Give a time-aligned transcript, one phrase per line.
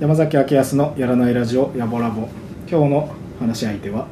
[0.00, 2.28] 山崎明康のやらないラジオやぼらぼ
[2.68, 4.08] 今日の話し相手は？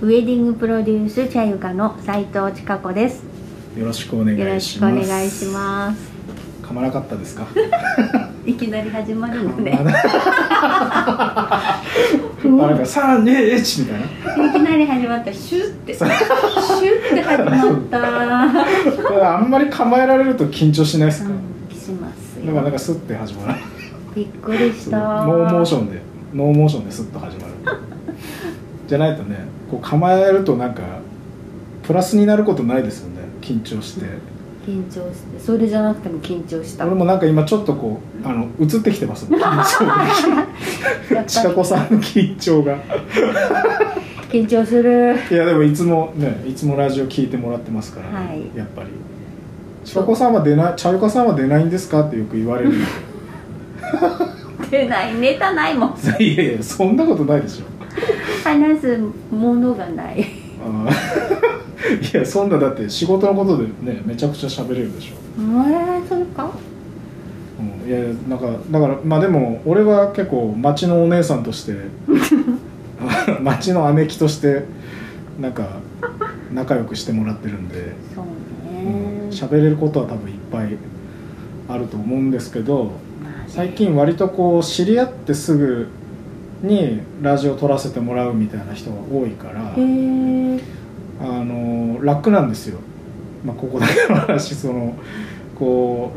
[0.00, 3.31] ウェディングプロデュース茶ゆかの斉藤千佳子です。
[3.76, 6.12] よろしくお願よろいしますしくお願いします。
[6.62, 7.46] 噛まなかったですか？
[8.44, 9.78] いきなり始まるのね。
[9.80, 11.72] あ
[12.44, 15.32] なんか三二一みたいないきなり始まった。
[15.32, 15.94] シュッて。
[15.94, 16.10] シュッ
[17.14, 19.36] て始まった。
[19.36, 21.36] あんまり構えられると緊張しないですか、うん、
[21.76, 22.72] しますだからなんよ。
[22.72, 23.58] かスッて始まる
[24.14, 24.98] びっくりした。
[24.98, 26.02] ノーモーションで
[26.34, 27.78] ノーモーションでスッと始まる
[28.86, 30.82] じゃないとねこう構えるとなんか
[31.82, 33.11] プラスになることないですよね
[33.42, 34.06] 緊張して。
[34.66, 36.86] 緊張して、それじゃなくても緊張した。
[36.86, 42.76] 俺もなんか今ちょっとこうあの映ってきてます 緊張ちかぱこさんの緊張が。
[44.32, 45.16] り緊張する。
[45.30, 48.56] いやでもいつもねいつもラジオ聞いてもらってますから、はい。
[48.56, 48.88] やっぱり。
[49.84, 52.72] ちかこさんは出ないちゃゆかさんは出ないんですかってよく言われる。
[54.70, 55.94] 出ない、ネタないもん。
[56.18, 57.64] いやいやそんなことないでしょ。
[58.48, 58.98] 話す
[59.30, 60.24] ものがない。
[60.64, 61.41] あー
[62.12, 66.50] いやそんなだって仕事のことでねめちゃくちゃ喋れるでしょ、えー、そうか？
[67.84, 71.74] うん、いやなんかだからまあでも俺は結構町のお姉さんとして
[73.42, 74.64] 町の姉貴として
[75.40, 75.80] なんか
[76.52, 79.36] 仲良くしてもらってるんでそううんね。
[79.36, 80.76] 喋、れることは多分いっぱい
[81.68, 82.84] あると思うんですけど
[83.22, 85.88] まあね最近割とこう知り合ってすぐ
[86.62, 89.72] にラジオ撮らせてもらうみたいな人が多いから。
[91.22, 92.80] あの楽なんですよ、
[93.44, 94.94] まあ、ここだけの話その
[95.58, 96.12] こ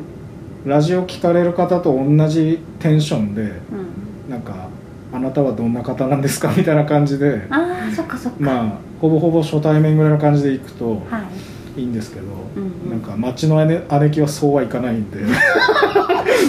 [0.66, 4.32] うラジオ聞かれる方と同じテンションでうん。
[4.32, 4.68] なんか
[5.14, 8.38] 「あなたはどんな方なんですか?」みたいな感じでああ、そっかそっか。
[8.40, 8.66] まあ
[9.00, 11.22] ほぼほぼ初対面ぐらいの感じで行くとはい。
[11.78, 12.26] いいんですけど、
[12.90, 15.20] なんか町の姉姉貴はそうはいかないんで。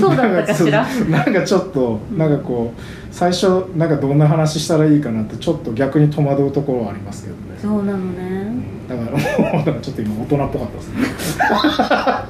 [0.01, 0.87] そうだったかしら。
[1.11, 2.81] なんかちょっとなんかこう
[3.11, 8.46] 最初なんかどんな話したらいいかなってちょっと逆に戸惑うところはありますけどね、そうなのうね。
[8.57, 11.05] ん、だからもうちょっと今大人っぽかったですね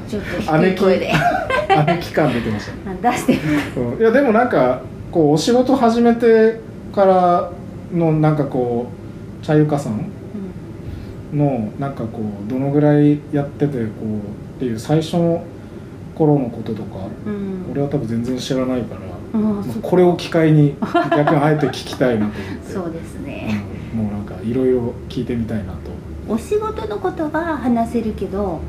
[0.09, 1.13] ちょっと低い声で。
[1.87, 3.37] 姉貴感出てましたね、 あ出してい
[4.03, 6.61] やでもなんかこうお仕事始めて
[6.95, 7.51] から
[7.93, 8.87] のなんかこ
[9.43, 10.11] う茶ゆかさん
[11.35, 15.45] のなんかこうどのぐらいやっててこうっていう最初の
[16.15, 17.33] 頃のこととかうん。
[17.33, 17.37] う
[17.69, 17.73] ん。
[17.73, 19.01] 俺は多分全然知らないから、
[19.35, 20.77] あまあこれを機会に
[21.11, 23.65] 逆にあえて聞きたいなと思って そうですね。
[23.93, 25.96] うん、もうなんかいろいろ聞いてみたいなと
[26.29, 28.61] お仕事のことは話せるけど、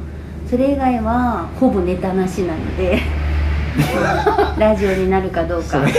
[0.49, 2.99] それ以外はほぼネタなしなので。
[4.57, 5.95] ラジオになるかどうか交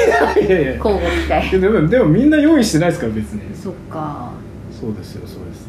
[0.78, 1.60] 互期待。
[1.60, 4.30] でもでもみんな用意してないですから別にそっか。
[4.80, 5.68] そうですよそうです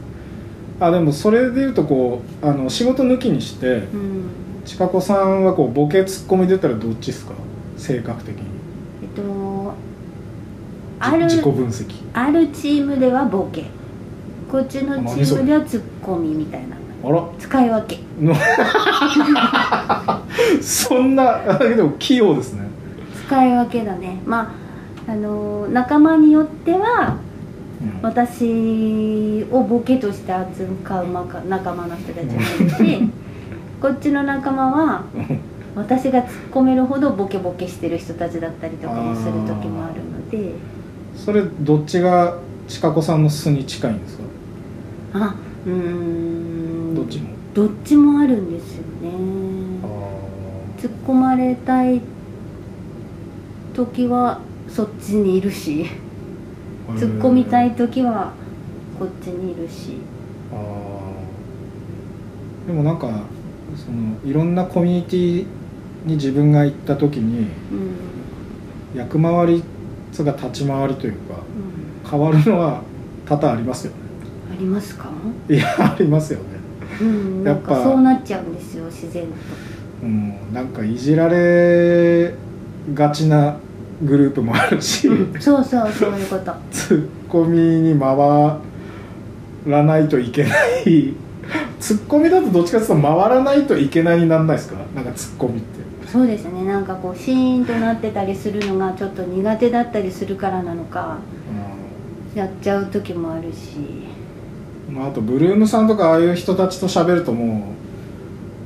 [0.80, 4.22] あでもそれでいうとこうあの仕事抜きにしてうん。
[4.66, 7.34] ちかこさんはこうボケツッコミで言ったらどっちですか？
[7.78, 8.42] 性格的に
[9.04, 9.22] えっと。
[9.22, 11.24] じある。
[11.26, 13.66] 自己分析あるチームではボケ。
[14.50, 16.76] こっちのチームではツッコミみたいな。
[17.04, 17.24] あら。
[17.40, 18.00] 使い分け。
[18.20, 18.36] の
[20.62, 22.68] そんなあでも器用ですね。
[23.28, 24.22] 使い分けだね。
[24.26, 24.56] ま
[25.08, 27.18] ああの仲間によっては
[27.82, 28.00] うん。
[28.02, 31.08] 私をボケとして扱う
[31.48, 33.10] 仲間の人たちもいるし
[33.82, 35.04] こっちの仲間は
[35.76, 40.54] 私が突っ込めるほどボケボケしてる人たちだったりとかもする時もあるので。
[41.16, 42.38] それどっちが
[42.68, 44.24] ちかこさんの素に近いんですか？
[45.14, 46.96] あうーん。
[46.96, 47.30] どっちも？
[47.54, 49.12] どっちもあるんですよね。
[49.84, 49.88] あ
[50.78, 52.02] 突っ込まれたい
[53.74, 55.86] 時はそっちにいるし。
[56.88, 56.96] ー。
[56.98, 58.34] 突っ込みたい時は
[58.98, 59.98] こっちにいるし。
[60.54, 62.68] あー。
[62.68, 63.08] でもなんか
[63.76, 65.46] そのいろんなコミュニティ
[66.06, 67.96] に自分が行った時にうん。
[68.96, 69.64] 役回り
[70.12, 72.10] つうか立ち回りというかうん。
[72.10, 72.84] 変わるのは
[73.26, 73.98] 多々ありますよね。
[74.04, 74.09] あ
[74.60, 75.10] りますか？
[75.50, 76.46] いやありますよね。
[77.02, 79.30] うんなんやっぱかそうなっちゃうんですよ自然と。
[80.04, 82.34] うんなんかいじられ
[82.94, 83.58] がちな
[84.04, 85.10] グループもあるし、
[85.40, 86.54] そうそうそういうこと。
[86.72, 88.16] ツッコミに回
[89.66, 90.50] らないといけな
[90.86, 91.14] い。
[91.80, 94.76] ツッコミだとどっちかっていうと回らないといけないになんないですか？
[94.96, 95.80] なんかツッコミって。
[96.08, 96.64] そうですね。
[96.66, 101.18] なんかこうシーンとなってたりするのがちょっと苦手だったりするからなのか
[102.34, 103.78] やっちゃう時もあるし
[104.94, 107.74] まあ、あとブルームさんとかああいう人たちと喋るとも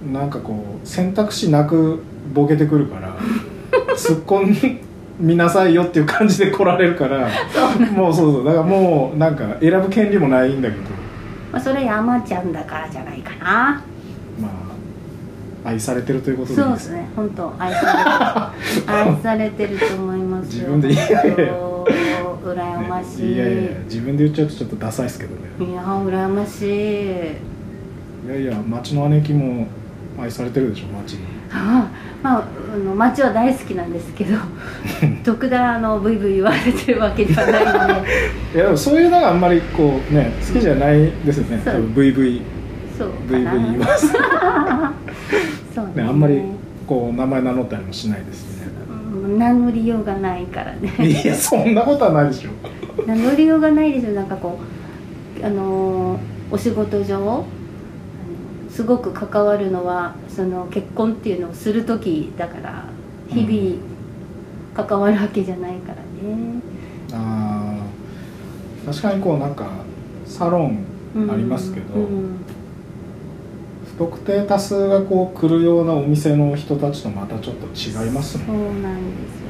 [0.08, 2.02] うなんかこう選択肢なく
[2.34, 3.16] ボケてくるから
[3.96, 4.80] 突っ込
[5.20, 7.30] みなさいよっていう感じで来られるから
[7.92, 8.46] もうそうそう。
[8.46, 10.84] だからもうなんか選ぶ権利もないんだけど。
[11.52, 13.84] まあ、それ山ちゃんだからじゃないかな。
[14.42, 14.48] ま
[15.66, 17.08] あ愛されてるということでいいそうですね。
[17.16, 18.92] 本当愛されてる。
[18.92, 20.70] 愛されてると思いますよ。
[20.70, 21.08] 自分で言い
[22.44, 25.72] 羨ましい、いやいや自分で言っちゃうとちょっとダサいですけどね。
[25.72, 26.70] いや羨ましい。
[28.26, 29.68] いやいや町の姉貴も
[30.20, 31.14] 愛されてるでしょ町。
[31.14, 31.90] にあ
[32.22, 32.44] まあ
[32.74, 34.38] あの街は大好きなんですけど
[35.24, 37.66] 特段あのブイブイ言われてるわけではない
[37.98, 38.10] ので。
[38.56, 41.62] いやでもそういうのがあんまりこうね好きじゃないですよね。
[41.64, 41.74] そう。
[41.76, 42.42] 多分 VV
[42.98, 44.08] そうか VV な言います。
[45.74, 46.04] そうね。
[46.04, 46.42] あんまり
[46.88, 48.63] こう名前名乗ったりもしないですしね。
[48.63, 48.63] うん
[49.28, 50.94] 名乗りようがないからね。
[51.06, 52.50] いやそんなことはないでしょ。
[53.08, 54.60] 名乗りようがないですよなんかこ
[55.42, 57.44] うあのーお仕事上
[58.70, 62.86] すごく関わるのはその結婚っていうのをする時だから
[63.28, 66.62] 日々関わるわけじゃないからね、
[67.12, 68.86] あー。
[68.86, 69.66] 確かにこうなんか
[70.26, 70.86] サロン
[71.16, 72.43] うんありますけどうん不
[73.98, 78.46] 特定多数がこう来るようなお店の人たちとまたちょっと違いますね。
[78.48, 79.44] そうなんですよ。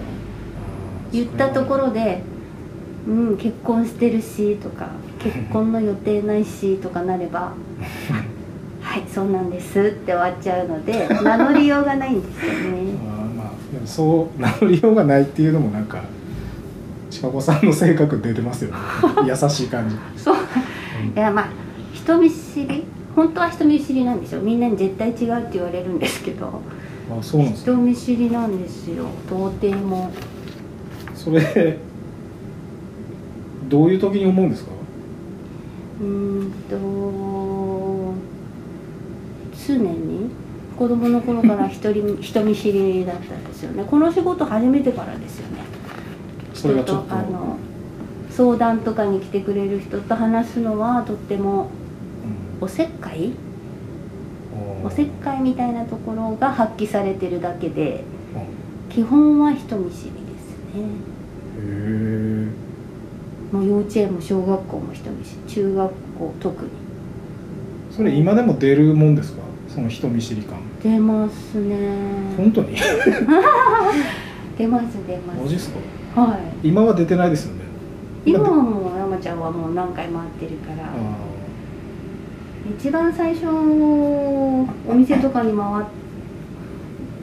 [1.14, 2.24] 言ったところで
[3.08, 4.88] 「うん結婚してるし」とか
[5.20, 7.54] 「結婚の予定ないし」とかなれば
[8.82, 12.58] 「はいそうなんです」って終わっちゃうので名乗りようがないんですよね。
[13.08, 16.02] あーまあでもそう名乗りようがないっていうのもなんか
[17.10, 18.78] 近子さんの性格出てますよね。
[19.26, 20.36] 優しい感じ、そう。
[20.36, 21.18] うん。
[21.18, 21.46] いやまあ
[21.94, 22.84] 人見知り
[23.16, 26.62] 本当は人見知りなんですよみんなに絶対違うって言われるんですけど。
[27.12, 29.06] あそうなんですか人見知りなんですよ。
[29.28, 30.10] 到底も。
[31.16, 31.78] それ
[33.70, 34.72] どういう時に思うんですか？
[36.02, 38.14] うーんと
[39.68, 40.30] 常に。
[40.78, 43.84] 子供の頃から一人 人見知りだったんですよね。
[43.90, 45.64] この仕事始めてからですよね。
[46.54, 47.06] それがちょっと。
[47.06, 47.58] 人あの
[48.32, 51.83] 相談とかに来てくれる人と話すのはとってもうん
[52.62, 53.32] おせっかい？
[54.86, 58.04] おせっかいみたいなところが発揮されてるだけで
[58.36, 58.40] あ
[58.94, 60.84] 基本は人見知りですね。
[63.52, 66.70] もう幼稚園も小学校も人見知り中学校特に。
[67.92, 69.42] それ今でも出るもんですか？
[69.70, 70.58] その人見知り感。
[70.82, 71.78] 出ますね。
[72.38, 72.76] 本当に？
[74.58, 75.42] 出ます出ます。
[75.42, 75.72] マジっす
[76.16, 76.22] か？
[76.22, 76.68] はい。
[76.68, 77.62] 今は出てないですよね。
[78.26, 80.84] 今はもう山ちゃんはもう何回回ってるから。
[80.88, 80.88] あ
[82.70, 85.86] 一番最初お店とかに回っ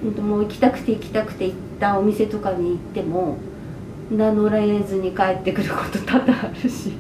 [0.05, 3.37] うんともう行きたくて行きたくて行ったお店とかに行っても
[4.11, 6.93] 名乗れずに帰ってくること多々あるし。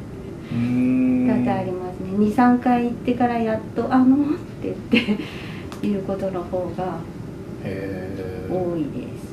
[0.50, 2.10] 多々ありますね。
[2.18, 5.18] 23回行ってからやっと「あの」って言って
[5.80, 6.98] 言うことの方が
[8.50, 9.30] 多いです。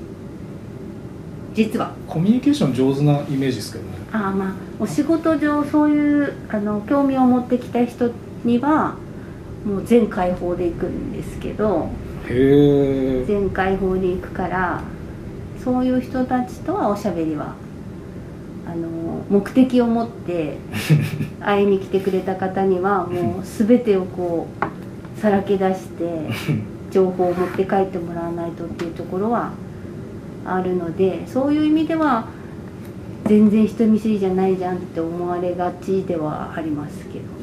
[1.55, 1.93] 実は。
[2.07, 3.89] コミュニケーション上手なイメージですけどね。
[4.11, 8.11] ああまあお仕事上そういうあの興味を持ってきた人
[8.43, 8.95] には
[9.65, 11.89] もう全開放で行くんですけど
[13.25, 14.81] 全開放で行くから
[15.63, 17.55] そういう人たちとはおしゃべりは
[18.65, 20.57] あの目的を持って
[21.39, 26.29] 会いに来てくれた方にはもう全てをこうさらけ出して
[26.91, 29.51] 情報を持って帰ってもらわないとっていうところは
[30.45, 32.25] あるのでそういう意味では
[33.25, 37.19] 全然人見知りじゃないじゃんって思われがちではありますけど。
[37.19, 37.36] ね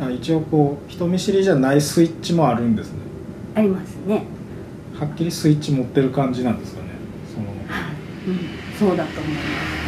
[0.00, 2.98] あ一応こう人見知りじゃないスイッチもあるんですね。
[3.54, 4.24] ありますね、
[4.98, 6.88] はっきりスイッチ持ってる感じなんですかね。
[7.34, 7.46] その。
[7.48, 8.38] うん、
[8.78, 9.80] そうだと思います。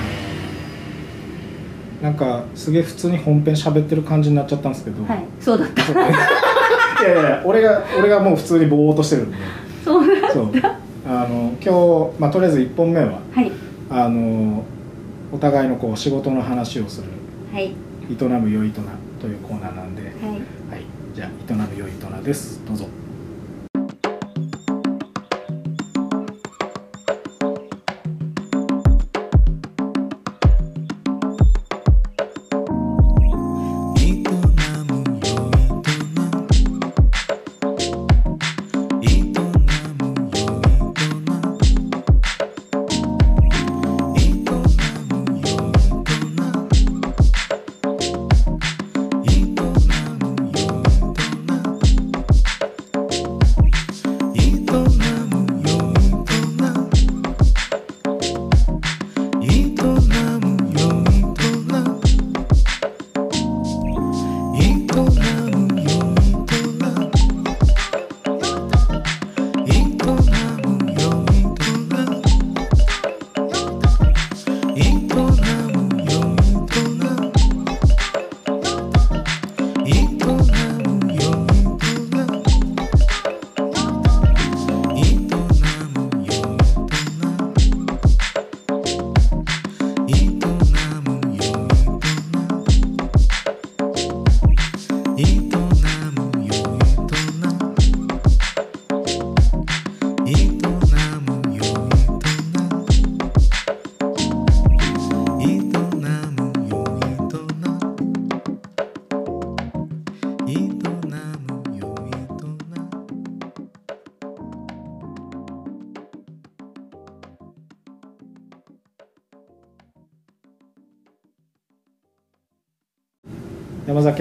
[2.03, 5.25] なんかすげえ普通に本編喋ってる感じになっちゃったんですけど、はい。
[5.41, 5.83] そうだった。
[5.93, 5.95] い
[7.05, 9.37] やいや俺が俺がもう普通にぼーっとしてるんで。
[9.85, 10.53] そうだそう。
[11.07, 13.53] あの今日、まあ、とりあえず1本目ははい。
[13.91, 14.65] あの
[15.33, 17.09] お互いのこう仕事の話をする。
[17.53, 17.75] はい
[18.11, 20.85] 「営むよいとな」というコーナーなんで、はい、はい。
[21.15, 22.61] じゃあ「営むよいとな」です。
[22.67, 22.89] どうぞ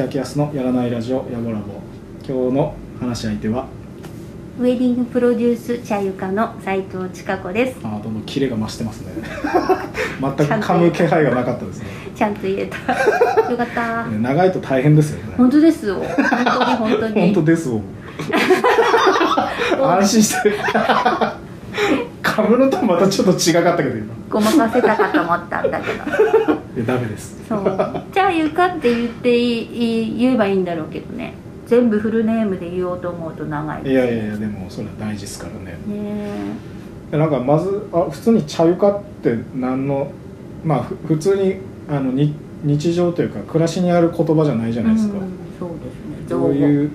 [0.01, 1.73] 明康のやらないラジオやぼらぼ
[2.27, 3.67] 今日の話し相手は？
[4.59, 7.79] ウェディングプロデュース茶ゆかの斉藤千佳子です。
[7.83, 9.13] あーどんどんキレが増してますね。
[10.21, 11.85] 全く噛む気配がなかったですね。
[12.15, 12.77] ちゃんと言えた。
[13.51, 14.05] よかった。
[14.07, 15.33] ね長いと大変ですよね。
[15.37, 15.95] 本当ですよ。
[15.95, 17.21] 本当に本当に。
[17.21, 17.81] 本当ですよ。
[19.83, 20.51] 安心して。
[22.23, 24.13] 噛むのとまたちょっと違かったけど今。
[24.29, 26.53] ごまかせたかと思ったんだけど。
[26.75, 27.35] いやダメです。
[27.47, 28.00] そう
[28.51, 31.33] かって言って言えばいいんだろうけどね。
[31.67, 35.77] 全部フルネームで言おうと思うと長いいやいやいやでもそれは大事ですからね。
[35.87, 36.53] ね
[37.09, 40.11] でなんかまずあ普通に茶ゆかって何の
[40.65, 41.55] まあふ普通に
[41.89, 45.21] あのに日常というか暮らしにある言葉じゃないじゃないですか、うん
[45.57, 46.27] そうですね。
[46.27, 46.91] どういう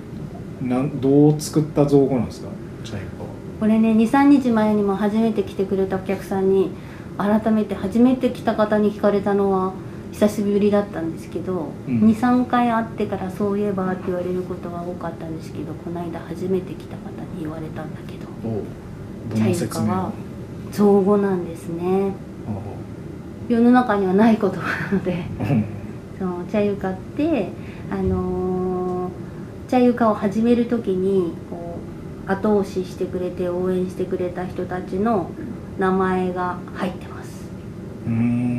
[0.61, 2.49] なんどう作った造語なんですか？
[2.83, 3.29] 茶ゆかは。
[3.59, 6.69] これね23日前にも初めて来てくれたお客さんに
[7.17, 9.73] 改めて初めて来た方に聞かれたのは
[10.13, 11.99] 久しぶりだったんですけど、うん。
[12.09, 18.27] 23回会ってからそういえばって言われることが多かったんですけどこの間初めて来た方に言われたんだけど
[19.29, 20.11] どの説明茶ゆかは
[20.71, 22.13] 造語なんですね。
[23.49, 25.23] 世の中にはない言葉なので
[26.19, 27.49] そう茶ゆかって
[27.89, 29.27] あのー
[29.69, 31.77] 茶ゆかを始める時にこ
[32.25, 35.29] う後押ししてくれて応援してくれた人たちの
[35.77, 37.29] 名前が入ってます、
[38.05, 38.56] うーん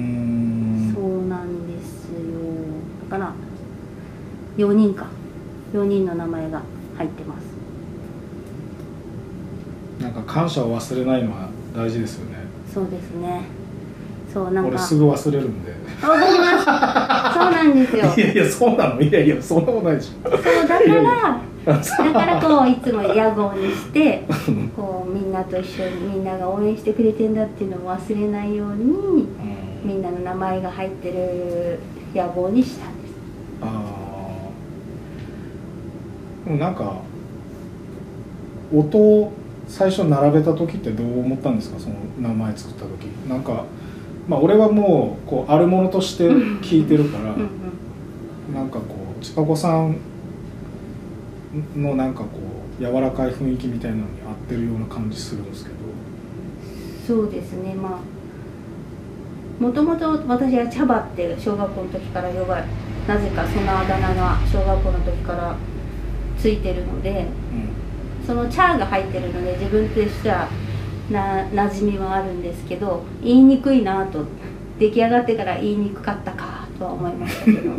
[4.59, 5.07] 4人か。
[5.73, 6.63] 4人の名前が
[6.97, 7.45] 入ってます。
[10.03, 12.39] なんか感謝を忘れないのは大事ですよね。
[12.73, 13.43] そうですね。
[14.33, 14.71] そうなんか。
[14.71, 15.71] 俺すぐ忘れるんで。
[16.03, 18.05] わかりますそうなんですよ。
[18.17, 19.01] いやいやそうなの。
[19.01, 24.25] いやいやそんなことないでしそうだからょだからこういつも屋号にして
[24.75, 29.29] こうみんなと一緒にみんなが応援してくれてんだっていうのを忘れないように
[29.85, 31.79] みんなの名前が入ってる
[32.15, 33.15] 屋号にしたんです。
[33.61, 33.98] ああ
[36.45, 36.97] でもなんか
[38.73, 39.33] 音を
[39.67, 41.79] 最初並べた時ってどう思ったんですか？
[41.79, 43.05] その名前作った時。
[43.29, 43.65] なんか
[44.29, 47.35] まあ俺はもうこうあるものとして聞いてるから
[48.55, 49.97] なんかこう千佳子さん
[51.77, 52.29] のなんかこ
[52.79, 55.77] う柔らかい雰囲気みたいなのに合ってるような感じするんですけど。
[57.07, 57.75] そうですね。
[57.75, 57.99] まあ
[59.63, 62.65] もともと私は茶葉って小学校の時から呼ばれ
[63.09, 65.57] なぜかそのあだ名が小学校の時から
[66.39, 67.27] ついてるので
[68.27, 70.49] その「チャー」が入ってるので自分としては
[71.11, 74.25] な馴染みはあるんですけど言いにくいなと
[74.79, 77.59] 出来上がってから言いにくかったかとは思いましたけど。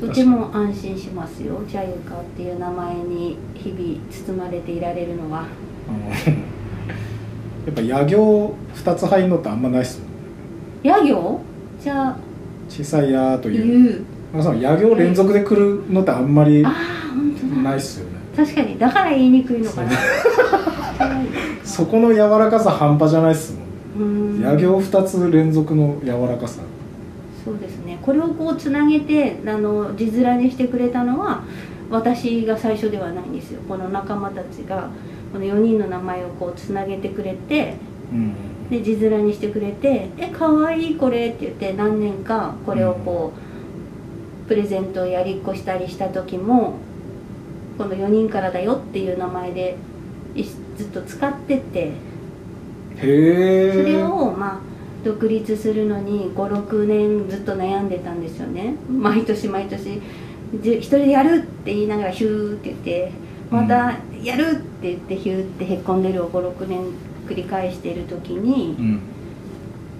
[0.00, 5.44] とても安心しますよ「茶ゆか」っていう名前に日々包まれていられるのは。
[7.66, 10.06] やっぱ野行2つ入るのってあんまないっすも
[10.90, 11.02] んね。
[11.02, 11.40] 野行？
[11.82, 12.16] じゃあ
[12.70, 13.66] 小さい「や」という。
[13.66, 14.04] 言う。
[14.32, 16.64] なんかその野行連続で来るのってあんまり
[17.60, 18.18] ないっすよね。
[18.36, 19.90] 確かにだから言いにくいのかな。
[21.64, 23.54] そこの柔らかさ半端じゃないっす
[23.98, 24.08] もん。
[24.08, 24.42] うん。
[24.42, 26.60] 野行2つ連続の柔らかさ。
[27.44, 27.98] そうですね。
[28.02, 31.42] これをこうつなげてあの字面にしてくれたのは
[31.90, 33.60] 私が最初ではないんですよ。
[33.68, 34.88] この仲間たちが
[35.32, 37.74] この4人の名前をこうつなげてくれて
[38.12, 38.32] うん。
[38.70, 43.32] で字面にしてくれて「えかわいいこれ」って言って何年かこれをこ
[44.44, 46.74] うプレゼントをやりっこしたりした時も
[47.80, 49.74] この4人からだよっていう名前で
[50.34, 51.78] いずっと使ってって。
[51.78, 51.92] へ
[52.98, 54.60] えそれをまあ
[55.02, 58.74] 独立するのに56年ずっと悩んでたんですよね。
[58.90, 59.98] 毎年毎年。
[60.62, 63.12] じ一人でやるって言いながらヒューって言って
[63.50, 66.80] またやるって言ってヒューってへっこんでるを56年
[67.26, 69.00] 繰り返している時にう、ん。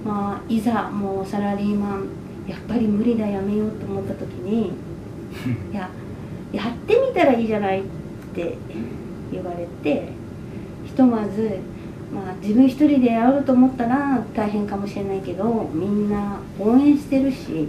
[0.05, 2.09] まあいざもうサラリーマン
[2.47, 4.73] やっぱり無理だやめようと思った時に
[5.73, 5.89] いや
[6.53, 7.85] やってみたらいいじゃないっ
[8.35, 8.57] て
[9.33, 10.09] 言われて
[10.85, 11.59] ひとまず、
[12.13, 17.69] まあ、自分一人でやろうと思ったら大変かもしれないけどみんな応援してるし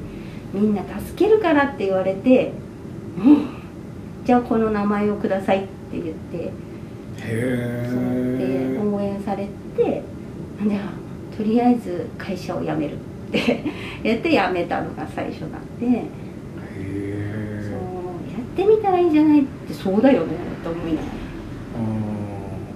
[0.53, 2.53] みんな助けるからって言われて
[3.17, 3.47] 「うん
[4.25, 6.51] じゃあこの名前をください」って言って
[7.19, 9.47] へそ応援され
[9.77, 10.01] て
[10.67, 12.97] じゃあとりあえず会社を辞めるっ
[13.31, 13.63] て
[14.03, 16.20] やって辞めたのが最初なんで。
[18.51, 21.13] ってみたらいいじゃないってそうだよねと思いながら。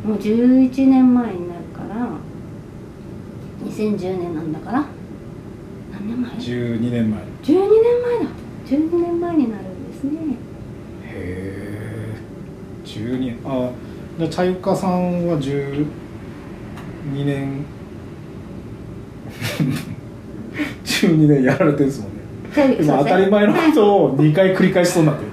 [0.05, 2.07] もう11年前になるから
[3.65, 4.85] 2010年なんだから。
[5.91, 7.19] 何年前？12年前。
[7.19, 8.25] へ12年前だ。
[8.67, 10.11] 12年前になるんですね。
[11.03, 12.15] え。
[12.85, 13.71] 12年あ
[14.17, 15.85] じゃあ茶ゆかさんは12
[17.13, 17.65] 年。
[20.85, 22.77] 12年やられてるんですもんね。
[22.79, 25.31] 今当たり前のことを2回繰り返しそうになってる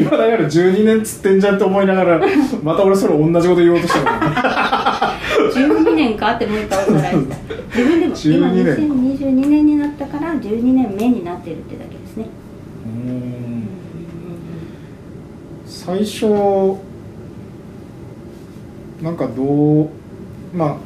[0.00, 2.20] 今だから12年つってんじゃんって思いながら
[2.62, 4.08] また俺それ同じこと言おうとしたの
[5.84, 7.30] 12年かってもう一回おさらい自
[7.84, 8.64] 分でも今12年
[9.18, 12.26] 2022年になったから12年目になってるってだけですね。
[12.84, 13.68] うん。
[15.66, 16.26] 最初
[19.02, 19.88] なんかどう
[20.54, 20.76] まあ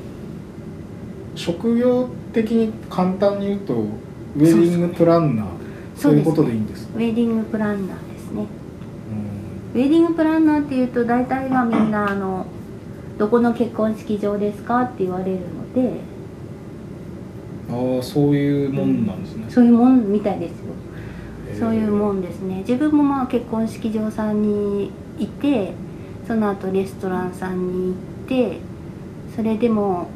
[1.35, 5.47] 職業的に簡単に言うとウェディングプランナー
[5.97, 6.93] そういうことでいいんですか？
[6.97, 7.97] ウェディングプランナー
[9.77, 12.47] ウェディングプランナーっていうと大体がみんなあの
[13.19, 16.01] どこの結婚式場ですかって言われるので。
[17.69, 20.73] ああそういうもんなんですね、そういうもんみたいですよ。
[21.59, 22.61] そういうもんですね。
[22.61, 25.75] 自分もまあ結婚式場さんにいて
[26.27, 27.95] その後レストランさんに行っ
[28.29, 28.61] て
[29.35, 30.09] それでも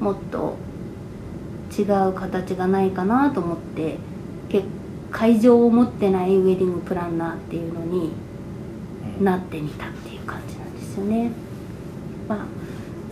[0.00, 0.56] もっと
[1.74, 3.96] 違う形がないかなと思って
[4.50, 4.64] け
[5.10, 8.27] 会場を持ってないウェディングプランナーっていうのにうん
[9.20, 11.30] なってみたっていう感じなんですよね。
[12.28, 12.46] まあ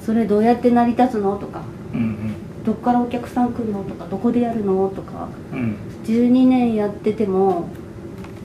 [0.04, 1.62] それどうやって成り立つのとか
[1.94, 2.34] うん
[2.64, 5.58] どっからお客さん来るのとかどこでやるのとかうん。
[5.58, 7.68] うん12年やってても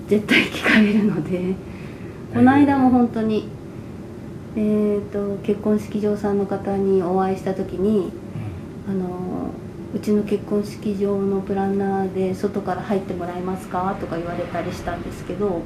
[0.07, 1.53] 絶対聞かれるので
[2.33, 3.47] この間も本当に、
[4.55, 8.11] えー、と結婚式場さんの方にお会いした時に
[8.89, 9.51] あの
[9.93, 15.61] うちの結婚式場のプランナーで外から入ってもらえますかとか言われたりしたんですけど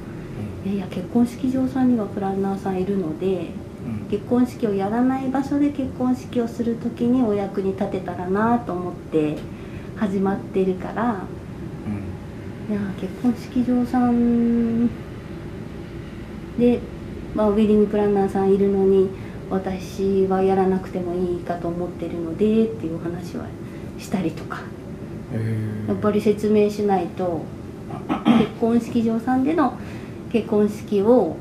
[0.65, 3.51] いやいや結婚式場さんにはプランナーさんいるので
[3.85, 4.09] うん。
[4.09, 9.37] 結婚式をやらない場所で結婚式をする時にお役に立てたらなと思って
[9.95, 11.23] 始まってるから
[12.69, 14.87] いや結婚式場さん
[16.57, 16.79] で、
[17.35, 19.09] まあ、ウェディングプランナーさんいるのに
[19.51, 23.45] 私はやらなくてもいいかと思ってるのでっていう話は
[23.99, 24.63] したりとか。
[25.33, 27.43] へやっぱり説明しないと
[28.39, 29.77] 結婚式場さんでの
[30.35, 31.37] 結婚式を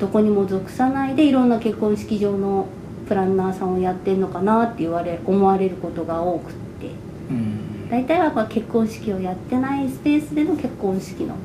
[0.00, 2.66] どこにも属さないでいろんな結婚式場の
[3.06, 6.90] プランナーさんをやってんのかなって言われ思われることが多くって。
[7.30, 7.88] うん。
[7.88, 11.36] 大体はまあ結婚式をやってないスペースでの結婚式の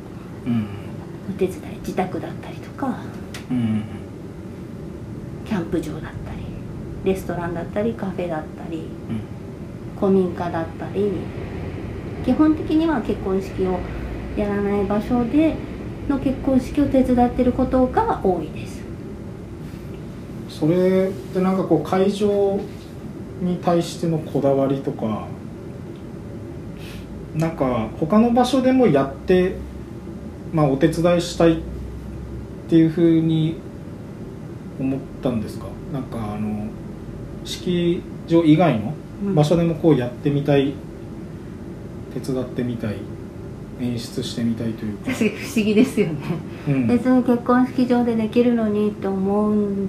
[0.47, 0.65] うん
[1.29, 2.95] お手伝い自宅だったりとか
[3.51, 3.83] うん
[5.45, 6.13] キャンプ場だったり
[7.03, 9.21] レストランだったりカフェだったりうん
[9.99, 11.11] 古民家だったり
[12.25, 13.79] 基本的には結婚式を
[14.35, 15.68] やらない場所で
[16.09, 18.81] の結婚式を手伝ってることが多いです。
[20.49, 22.59] それってなんかこう会場
[23.41, 25.27] に対してのこだわりとか
[27.35, 29.55] なんか他の場所でもやって
[30.51, 31.61] まあお手伝いしたいっ
[32.67, 33.55] ていうふうに
[34.79, 35.67] 思ったんですか？
[35.93, 36.67] なんかあの
[37.45, 38.93] 式場以外の
[39.23, 39.35] うん。
[39.35, 40.73] 場所でもこうやってみたい、
[42.13, 42.95] 手伝ってみたい
[43.79, 46.15] 演出してみたいというか、確かに不思議ですよね。
[46.67, 46.87] うん。
[46.87, 49.87] 別に結婚式場でできるのにって思う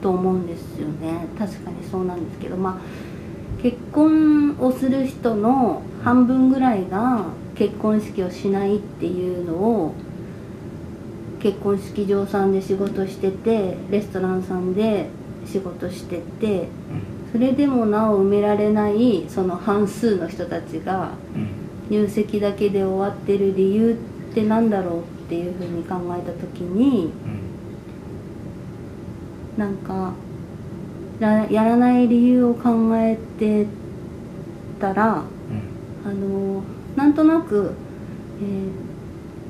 [0.00, 1.26] と思うんですよね。
[1.38, 7.26] 確かにそうなんですけどまあ結婚をする人の半分ぐらいが
[7.56, 9.94] 結婚式をしないっていうのを
[11.40, 15.08] 結婚式場さんで仕事しててレストランさんで
[15.44, 16.68] 仕事してて
[17.32, 21.48] それでもなお埋められないその半数の人たちがうん
[21.90, 27.12] 入籍だけで終わってる理由ってなんだろうっていうふうに考えた時に
[29.56, 30.12] なんか
[31.50, 33.66] やらない理由を考えて
[34.80, 35.22] たら
[36.04, 36.62] あの
[36.94, 37.74] なんとなく、
[38.40, 38.88] えー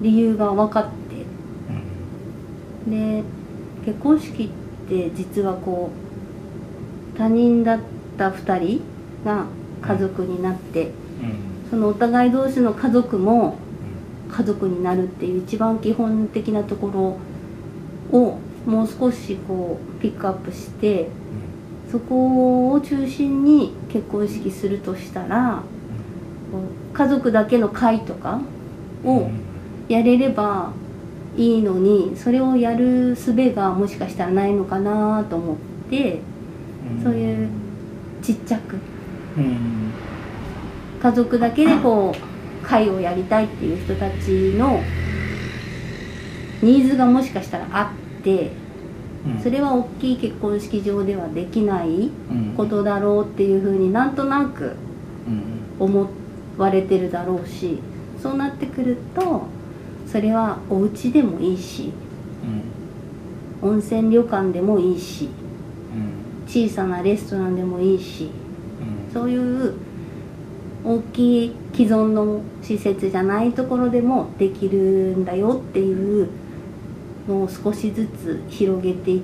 [0.01, 0.90] 理由が分かっ
[2.87, 3.22] てで
[3.85, 5.90] 結婚式って実はこ
[7.14, 7.81] う他人だっ
[8.16, 8.81] た2人
[9.24, 9.46] が
[9.83, 10.92] 家族になって
[11.70, 13.57] そのお互い同士の家族も
[14.31, 17.18] 家族になるっていう一番基本的なとこ
[18.12, 21.09] ろをもう少しこうピックアップして
[21.90, 25.62] そこを中心に結婚式するとしたら
[26.92, 28.40] 家族だけの会とか
[29.04, 29.31] を
[29.88, 30.72] やれれば
[31.37, 35.57] いいのにそれをやる術がもしかしたらないのかなと思っ
[35.90, 36.20] て
[37.02, 37.48] そういう
[38.22, 38.76] ちっちゃく
[39.37, 39.88] うん
[41.02, 44.80] 家族だけでこう会をやりたいっていう人たちの
[46.62, 48.50] ニーズがもしかしたらあって
[49.26, 49.42] うん。
[49.42, 54.76] それは大きい結婚式場ではできないうんことだろうっていうふうになんとなく
[55.28, 55.42] うん。
[55.78, 56.08] 思
[56.56, 57.78] われてるだろうし
[58.20, 59.42] そうなってくると
[60.06, 61.92] それはお家でもいいし
[63.62, 63.70] うん。
[63.70, 65.28] 温泉旅館でもいいし
[65.94, 66.48] うん。
[66.48, 68.30] 小さなレストランでもいいし
[69.04, 69.12] うん。
[69.12, 69.74] そういう
[70.88, 76.29] 大きい既存の施設じゃないところでもできるんだよっていう
[77.29, 79.22] のを少しずつ広げていっ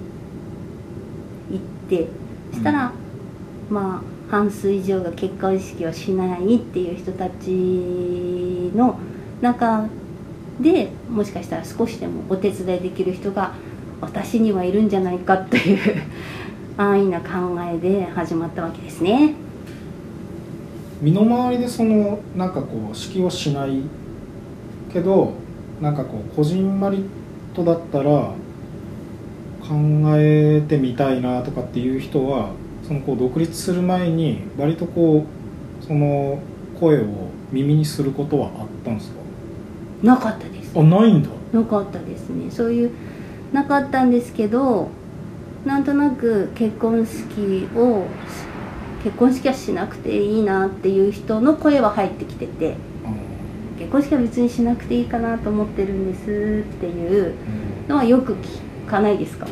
[1.88, 2.07] て
[2.53, 2.92] したら、
[3.70, 8.98] まあ半数以上が結婚式をしないっていう人たちの
[9.40, 9.87] 中
[10.61, 13.55] でもしかしたら少しでもお手伝いできる人が
[14.00, 16.03] 私にはいるんじゃないかっていう
[16.77, 19.43] 安易な考えで始まったわけですね。
[21.00, 23.80] 身の回りでそのなんかこう式をしない
[24.92, 25.33] けど
[25.80, 27.04] なんかこうこじんまり
[27.54, 28.33] とだったら
[29.61, 29.74] 考
[30.16, 32.50] えてみたいなとかっていう人は
[32.87, 35.24] そのこう独立する前に割とこ
[35.83, 36.38] うその
[36.78, 37.07] 声を
[37.50, 39.16] 耳にすることはあったんですか？
[40.02, 40.78] なかったです。
[40.78, 41.30] あないんだ。
[41.52, 42.50] なかったですね。
[42.50, 42.90] そういう
[43.52, 44.88] なかったんですけど
[45.64, 48.04] なんとなく結婚式を
[49.04, 52.74] 結婚式はしなくていいなっていう人の声は入ってきてて
[53.78, 57.34] 結婚式は別にしなくていいかなと思ってるんですっていう
[57.86, 59.46] のはよく聞かないですか？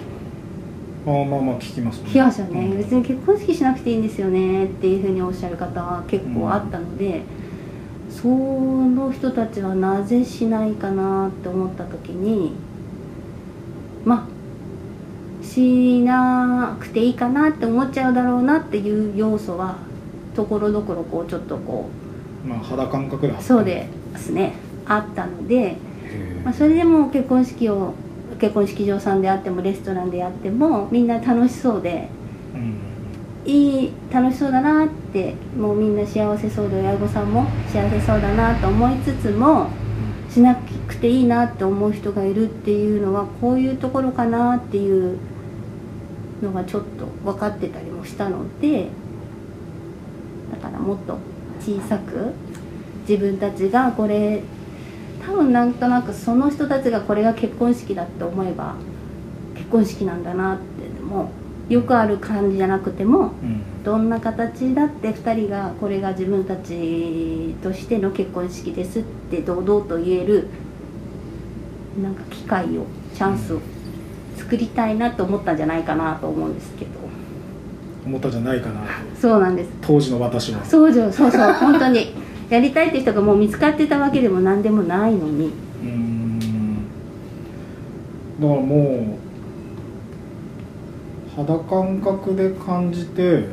[1.04, 2.08] ああまあまあ聞きますね。
[2.08, 2.78] 聞きますよね、うん。
[2.78, 7.22] 別に結婚式しなくていいんですよねっていうふうにおっしゃる方は結構あったので、
[8.08, 12.52] その人たちはなぜしないかなって思った時に
[14.04, 14.31] まあ
[15.54, 19.76] しなくていいかなって思っちゃうだろうなっていう要素は
[20.34, 21.88] ところどころこうちょっとこ
[22.46, 23.86] まあ肌感覚でそうで
[24.16, 24.54] すね。
[24.86, 25.76] あったので。
[26.44, 27.94] まあ、それでも結婚式を
[28.40, 32.08] 結婚式場さんであってもレストランであってもみんな楽しそうで
[32.54, 32.78] うん。
[33.44, 39.68] いい楽しそうだなってもうみんな幸せそうで親御さんも幸せそうだなと思いつつも
[40.30, 45.18] しなくていいなって思う人がいるっていうのはこういうところかなっていう
[46.42, 48.88] のがちょっと分かってたりもしたので
[50.50, 51.18] だからもっと
[51.61, 52.33] 小さく
[53.09, 54.42] 自分たちがこれ
[55.24, 58.74] 多分なんとなくその人たちがこれが結婚式だって思えば
[59.55, 61.31] 結婚式なんだなってでも
[61.68, 63.72] よくある感じじゃなくてもうん。
[63.85, 70.48] どんな形だって2人がこれが自分たちとしての結婚式ですって堂々と言える
[72.00, 73.61] なんか機会をチャンスを
[74.42, 76.90] 作りたいなと思ったんじゃないかなと思うんですけど。
[78.05, 78.81] 思ったんじゃないかな。
[79.20, 79.70] そうなんです。
[79.81, 82.14] 当時の私はそうじゃそうそう本当に。
[82.50, 85.46] やりたいって人がもう見つかってたわけでも何でもないのに。
[85.46, 86.38] うーん。
[88.40, 89.18] だからも
[91.37, 93.46] う肌感覚で感じて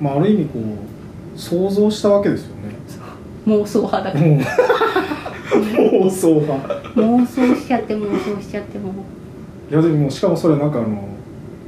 [0.00, 2.74] まあある意味こう想像したわけですよね。
[3.46, 4.40] 妄想派だからもう
[5.60, 6.90] 妄想派。
[6.96, 8.92] 妄想しちゃって妄想しちゃっても。
[9.70, 11.08] いやでもしかもそれなんかあの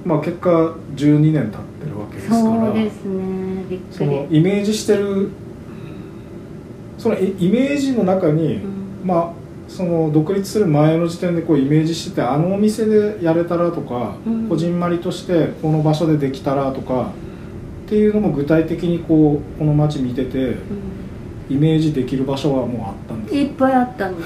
[0.04, 0.50] まあ結果
[0.94, 2.42] 12年経ってるわけですから。
[2.42, 3.64] そうですね。
[3.68, 5.30] びっくそのり、イメージしてる
[6.98, 9.00] そのイイメージの中に、うん。
[9.04, 9.32] まあ
[9.68, 14.48] その独立する前の時点でこうイメージしててあのお店でやれたらとか、うん。
[14.48, 17.12] こじんまりとしてこの場所でできたらとか
[17.86, 20.56] っていうのも具体的にこうこの街見ててうん。
[21.48, 24.24] イメージできる場所はもうあったいっぱいあったんで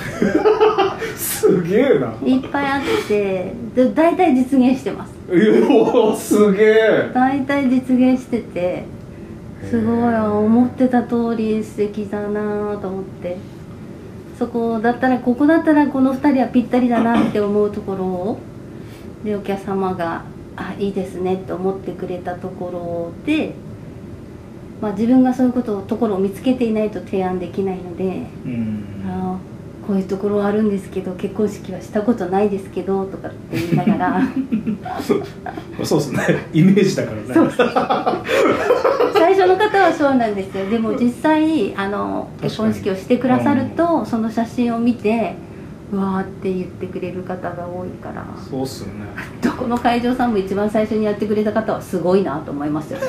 [1.16, 2.14] すすげえな。
[2.24, 5.14] いっぱいあってで大体実現してます。
[5.28, 7.10] うおすげえ。
[7.14, 8.84] 大体実現してて
[9.68, 13.36] すごい思ってた通り素敵だなと思って。
[14.40, 18.38] そこだったらここだったらこの2人はぴったりだなって思うところを
[19.22, 20.24] でお客様が
[20.56, 23.52] 「あいいですね」って思ってくれたところで、
[24.80, 28.84] まあ、自分がそういうことところを見つけていないと提案できないのでうん。
[29.06, 29.50] あー
[29.90, 34.22] こういうところあるんですけど結婚式はしたことないですけどとかって言いながら。
[35.82, 36.46] そうですね。
[36.52, 37.50] イメージだからね。
[39.14, 40.70] 最初の方はそうなんですよ。
[40.70, 45.49] でも実際あの結婚式をしてくださるとその写真を見てう
[45.92, 48.24] わーって言ってくれる方が多いから。
[48.48, 49.06] そうっすよね。
[49.42, 53.06] どこの会場さんも一番最初にやってくれた方はすごいなと思いますよね。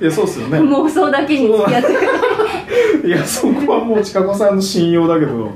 [0.00, 0.58] いやそうっすよね。
[0.60, 1.88] 妄想だけに付き合って。
[1.88, 5.52] くれるいやそこはもう近子さんの信用だけど。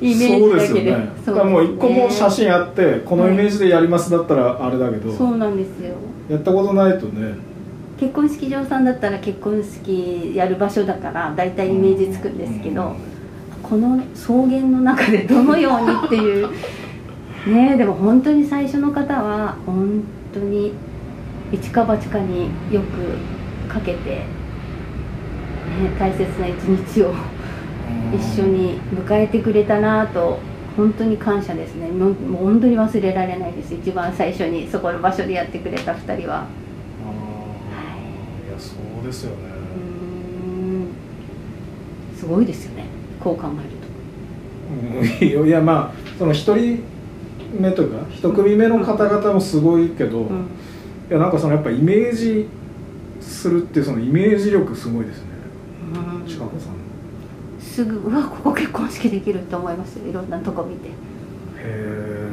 [0.00, 0.38] イメージだけで。
[0.38, 1.10] そうですよね。
[1.26, 5.94] だからもう一個も写真あってこのイメージでやりますだったらあれだけど、そうなんですよ。
[6.28, 7.34] やったことないとね。
[7.98, 12.94] 結婚式場さんだったら結婚式やる場所だから大体イメージつくんですけど、
[13.68, 16.48] この草原の中でどのようにっていう。
[17.46, 20.02] ねえでも本当に最初の方は本
[20.34, 20.72] 当に
[21.52, 24.24] 一か八かによくかけて、ね、
[25.98, 27.14] 大切な一日を
[28.14, 30.40] 一緒に迎えてくれたなと
[30.76, 31.88] 本当に感謝ですね。
[31.88, 33.74] もう本当に忘れられないです。
[33.74, 36.38] 一番最初にそこの場所でやってくれた2人は。
[36.38, 38.52] あーい。
[38.52, 39.36] やそうですよね。
[42.14, 45.46] うすごいですよねこう考えるうん。
[45.48, 46.80] いやまあその一人
[47.58, 50.26] 目というか一組目の方々もすごいけど、と、うん。
[50.36, 50.40] い
[51.10, 52.46] やなんかそのやっぱイメージ
[53.20, 55.28] するってそのイメージ力すごいですね。
[56.20, 56.26] うん。
[56.26, 56.78] 近子さん
[57.60, 60.08] すぐうわここ結婚式できるって思いますよ。
[60.08, 60.88] いろんなとこ見て。
[60.88, 60.92] へ
[61.64, 62.28] え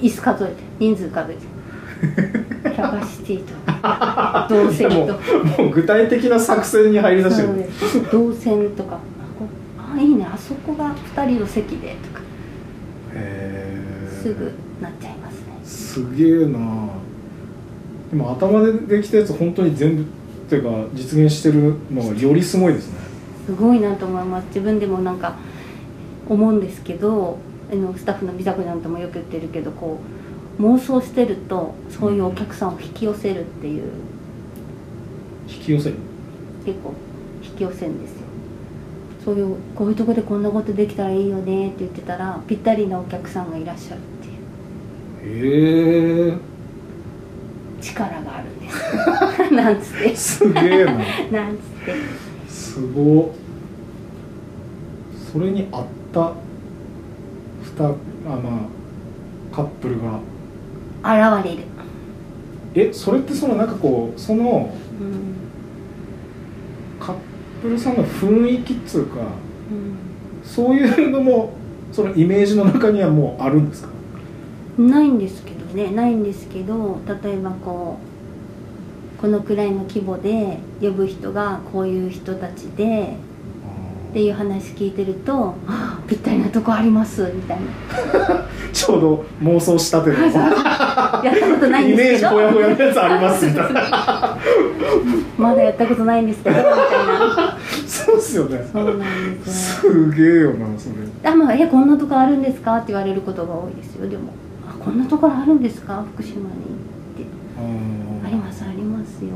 [0.00, 1.54] 椅子数えて人数数えて。
[2.74, 3.42] キャパシティ
[4.48, 4.54] と。
[4.54, 5.14] 動線もと。
[5.14, 8.10] うもう具体的な作戦に入り出してる。
[8.10, 8.98] 動線とか
[10.66, 12.20] こが2人の席でとか
[14.22, 15.44] すぐなっちゃいますね。
[15.64, 16.88] すげえな。
[18.10, 20.04] でも頭でできたやつ本当に全部っ
[20.48, 22.98] ていうか実現してるのがよりすごいですね。
[23.46, 24.46] すごいなと思います。
[24.48, 25.36] 自分でもなんか
[26.28, 27.38] 思うんですけど
[27.70, 29.98] あのスタッフの美佐子ちゃんともよく言ってるけどこ
[30.58, 33.82] う妄想してるとそういうお客さんを引き寄せるっていう。
[35.46, 35.96] 引き寄せる？
[36.64, 36.94] 結構
[37.42, 38.23] 引き寄せるんですよ
[39.24, 44.02] そういうこういうとこでこんなことできたらいいよねって言ってたらぴったりなお客さんがいらっしゃるっ
[45.22, 46.28] ていう。
[46.28, 46.36] へえ。
[47.80, 48.84] 力があるんです。
[49.54, 50.14] なんつって。
[50.14, 50.92] すげえな。
[51.32, 51.94] なんつって。
[52.48, 53.28] すごっ。
[55.32, 56.32] それに合った
[57.62, 60.20] ふたあまあカップルが。
[61.02, 61.62] 現れる、
[62.74, 65.34] えそれってそのなんかこうそのうん。
[66.98, 67.33] カップ
[67.68, 69.28] ルさんの雰囲気っつうかうん。
[70.44, 71.52] そういうのも
[71.92, 73.88] そのイメージの中にはもうあるんですか？
[74.78, 77.98] ないんですけどねないんですけど例えばこ
[79.18, 83.16] うこのくらいの規模で呼ぶ人がこういう人たちで
[84.10, 85.32] っていう話聞いてると
[85.66, 87.64] 「は あぴったりなとこあります」みたいな。
[88.72, 90.40] ちょうど妄想したてのやった
[91.22, 94.36] ことないんイメージですけどほやほやのやつありますみたいな。
[95.38, 97.56] まだやったことないんですけどみたいな。
[97.86, 98.68] そうっすよね。
[98.72, 99.92] そうなんですよ。
[99.92, 101.30] すげえよなそれ。
[101.30, 104.08] あまあ、えこんなとこあるんですかって言われることが多いですよ。
[104.08, 104.32] でも
[104.68, 106.04] あこんなところあるんですか？
[106.14, 106.48] 福島にっ
[107.16, 107.24] て。
[108.26, 109.30] ありますありますよ。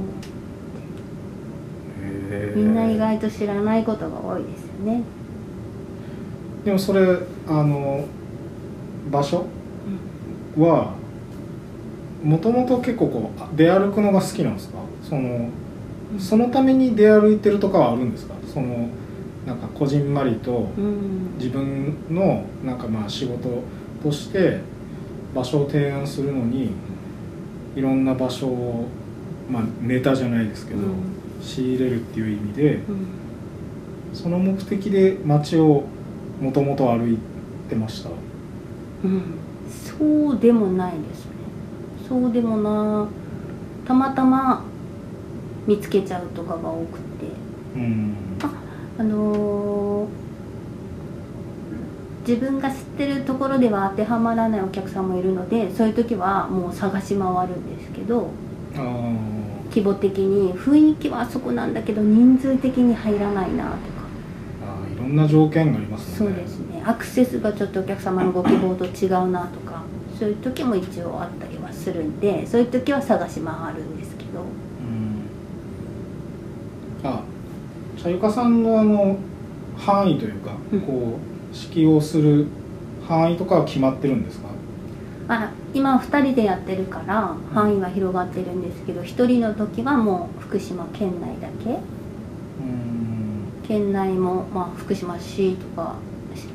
[2.56, 5.02] みんな意外と知らないことが多いですよね、
[6.64, 8.04] でもそれあの
[9.10, 9.46] 場所？
[10.56, 10.94] は
[12.22, 14.78] もともと結構こう出歩くのが好きなんですか？
[15.08, 15.48] その
[16.18, 18.34] そのために出歩いてるとかはあるんですか？
[18.52, 18.88] その
[19.46, 21.36] なんかこじんまりとうん。
[21.38, 23.62] 自分のなんかまあ仕事
[24.02, 24.60] として
[25.34, 26.70] 場所を提案するのに
[27.76, 28.88] いろんな場所を
[29.48, 30.94] まあネタじゃないですけど、うん。
[31.40, 33.06] 仕入れるっていう意味でうん。
[34.12, 35.84] その目的で街を
[36.40, 37.18] もともと歩い
[37.68, 38.10] てました。
[39.04, 39.22] うん。
[39.68, 41.32] そうでもないですね。
[42.08, 43.08] そうでもな
[43.86, 44.62] たまたま
[45.66, 47.26] 見つけちゃうとかが多くて。
[47.76, 48.14] うん。
[48.98, 50.08] あのー
[52.26, 58.28] 自分が知ってるところでは当てはまらないお客さんもいるのでそういう時はもう探し回るんですけど
[59.70, 63.78] 規模的に雰囲気はあそこなんだけど人数的に入らないなとか
[65.08, 66.82] んな条件がありますねそうですね。
[66.84, 69.82] アクセスがちょっとお客様のご希望と違うなとか
[70.18, 74.40] そういう時も一応あったりはするんでそういう時は探し回るんですけど。
[77.04, 77.10] うん。
[77.10, 77.22] あ
[78.02, 79.16] 茶ゆかさんのあの
[79.76, 80.80] 範囲というか、うん。
[80.80, 82.46] こう指揮をする
[83.06, 84.48] 範囲とかは決まってるんですか？
[85.28, 91.70] まあ今は2人でやってるから範囲は広がってるんですけど1人の時はもう福島県内だけ。
[91.70, 92.97] うん
[93.68, 95.96] 県内も、まあ、福島市とか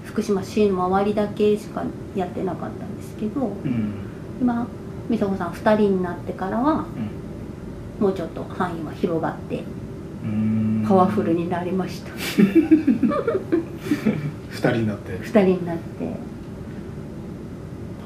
[0.03, 3.93] 福島市の周りだけしかやってなかったんですけどうん。
[4.41, 4.67] 今
[5.09, 6.85] 美佐子さん2人になってからは
[7.99, 9.63] もうちょっと範囲は広がって
[10.23, 10.85] うん。
[10.87, 12.11] パワフルになりました。
[14.53, 15.11] 2人になって。
[15.13, 16.15] 2人になって。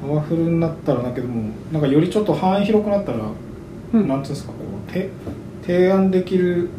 [0.02, 3.20] パワフルになったらだけどもなんかよりちょっと範囲広くなったら、
[3.94, 4.08] うん。
[4.08, 4.58] なんていうんですかこ
[4.90, 5.10] うて
[5.66, 6.70] 提案できる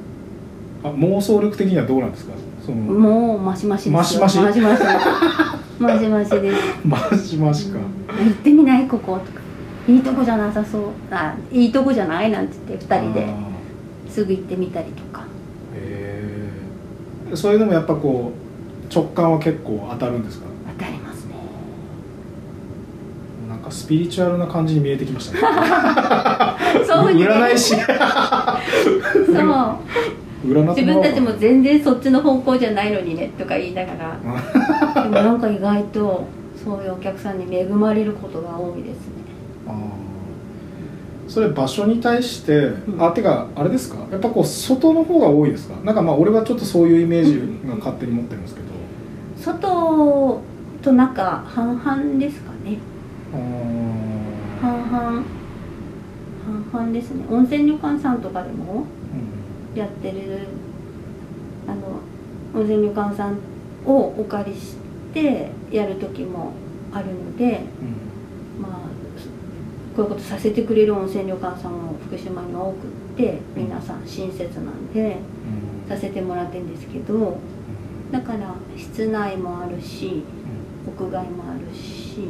[0.85, 2.33] あ妄想力的にはどうなんですか？
[2.65, 4.21] そのもうマシマシですよ。
[4.23, 4.41] マシマシ？
[4.41, 4.83] マシマシ。
[5.81, 6.63] マシです。
[6.85, 8.27] マジマジか、うん。
[8.27, 8.87] 行ってみない？
[8.89, 9.41] こことか。
[9.89, 10.83] いいとこじゃなさそう。
[11.11, 12.31] あいいとこじゃない？
[12.31, 13.25] なんて言って2人で。
[13.25, 13.29] あ
[14.11, 15.21] すぐ行ってみたりとか。
[15.21, 15.23] ー
[15.77, 16.51] へ
[17.33, 18.33] えそういうのもやっぱこ
[18.91, 20.47] う直感は結構当たるんですか？
[20.79, 21.35] 当たりますね。
[23.49, 25.41] なんかスピリチュアルな感じに見えてきましたね。
[26.87, 27.75] そう 占い師。
[27.77, 27.87] そう
[30.45, 34.17] 自分たちも全全然そっちの方向じゃないのにねとか言いながら。
[35.03, 36.25] でもなんか意外と
[36.65, 39.15] そういうお客さんに恵まれることが多いですね。
[41.27, 42.75] それ場所に対して、ん。
[42.99, 43.99] あてかあれですか？
[44.11, 45.75] やっぱこう外の方が多いですか？
[45.85, 48.67] なんかまあ俺はちょっとそういうイメージが勝手に持ってるんですけど、
[49.37, 50.41] 外
[50.81, 52.79] と中半々ですかね。
[54.63, 54.91] 半々。
[54.91, 57.25] 半々ですね。
[57.31, 58.85] 温泉旅館さんとかでも？
[59.75, 60.17] やってる
[61.67, 62.01] あの
[62.55, 63.39] 温泉旅館さん
[63.87, 64.77] をお借りし
[65.13, 66.53] てやる時も
[66.93, 68.63] あるのでうん。
[68.63, 68.73] まあ
[69.97, 75.17] こういうことさせてくれる温泉旅館さんも福島には多くって皆さん親切なんで
[75.87, 75.89] うん。
[75.89, 77.39] させてもらってるんですけど
[78.13, 80.23] だから室内もあるし
[80.87, 82.21] 屋外もあるし、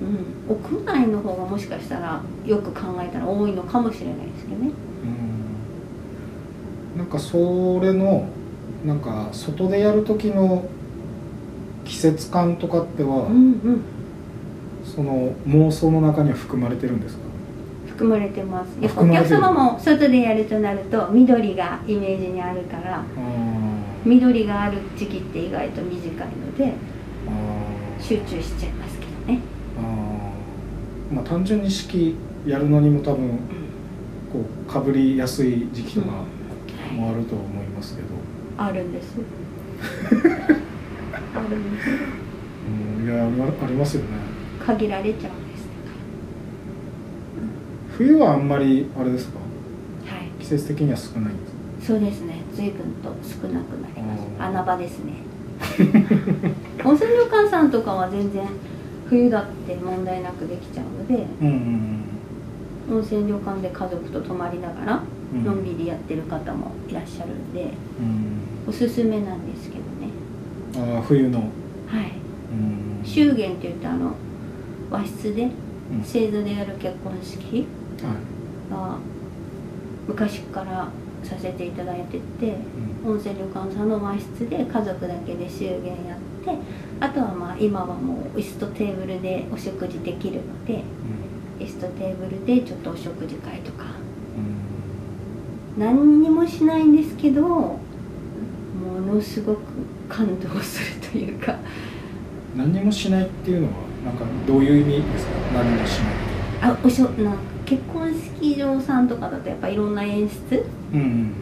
[0.00, 4.70] うん、屋内の方がもしかしたらよく考えたら多いのかもしれないですけどね。
[6.94, 6.98] うん。
[6.98, 8.28] なんかそれの
[8.86, 10.64] なんか外でやる時の
[11.84, 13.36] 季節感とかっては、うんう
[13.70, 13.82] ん。
[14.84, 17.22] その妄想の中には含まれてるんですか？
[17.88, 18.68] 含まれてます。
[18.80, 23.02] お客様も外でやるとなると緑がイメージにあるからあ
[24.04, 26.72] 緑がある時期って意外と短いので
[28.00, 28.87] 集中しちゃいます
[31.18, 32.14] まあ単純に式
[32.46, 33.28] やるのにも多分
[34.32, 36.06] こうかぶりやすい時期とか
[36.94, 38.08] もあると思いますけど、
[38.56, 39.16] あるんです。
[41.34, 41.88] あるんです。
[43.00, 44.08] うん、いやありますよね。
[44.64, 45.68] 限られちゃうんです。
[47.96, 49.38] 冬はあんまりあれですか？
[50.06, 50.28] はい。
[50.40, 51.94] 季節的には少ないんですか？
[51.94, 52.42] そうですね。
[52.54, 54.22] 随分と少なくなります。
[54.38, 55.14] 穴場ですね。
[56.84, 58.42] 温泉旅館さんとかは全然
[59.08, 61.26] 冬だって問題なくできちゃうので
[62.90, 65.44] 温泉旅館で家族と泊まりながらうん。
[65.44, 68.68] のんびりやってる方もいらっしゃるんでうん。
[68.68, 69.82] おすすめなんですけど
[70.82, 70.94] ね。
[70.96, 71.38] ああ冬の。
[71.40, 71.44] は
[72.02, 72.12] い。
[72.50, 73.04] うん。
[73.04, 74.14] 祝言って言ってあの
[74.90, 75.42] 和室で
[75.92, 76.02] うん。
[76.02, 77.66] 製図でやる結婚式
[78.02, 78.70] はい。
[78.70, 78.96] が
[80.06, 80.88] 昔から
[81.22, 82.56] させていただいてて
[83.04, 83.10] うん。
[83.12, 86.17] 温泉旅館さんの和室で家族だけで祝言やって
[87.00, 90.82] あとはまあ今はもう椅子とテーブルでお食事できるので
[91.60, 93.84] 椅子とテーブルでちょっとお食事会とか。
[95.76, 95.82] うん。
[95.82, 97.78] 何にもしないんですけども
[99.14, 99.58] のすごく
[100.08, 101.56] 感動するというか。
[102.56, 103.72] 何にもしないっていうのは
[104.04, 105.32] なんかどういう意味ですか？
[105.54, 106.04] 何もしな
[106.68, 111.32] いあおしょなんか結婚式場さんとかだとやっぱいろんな演出うんうん。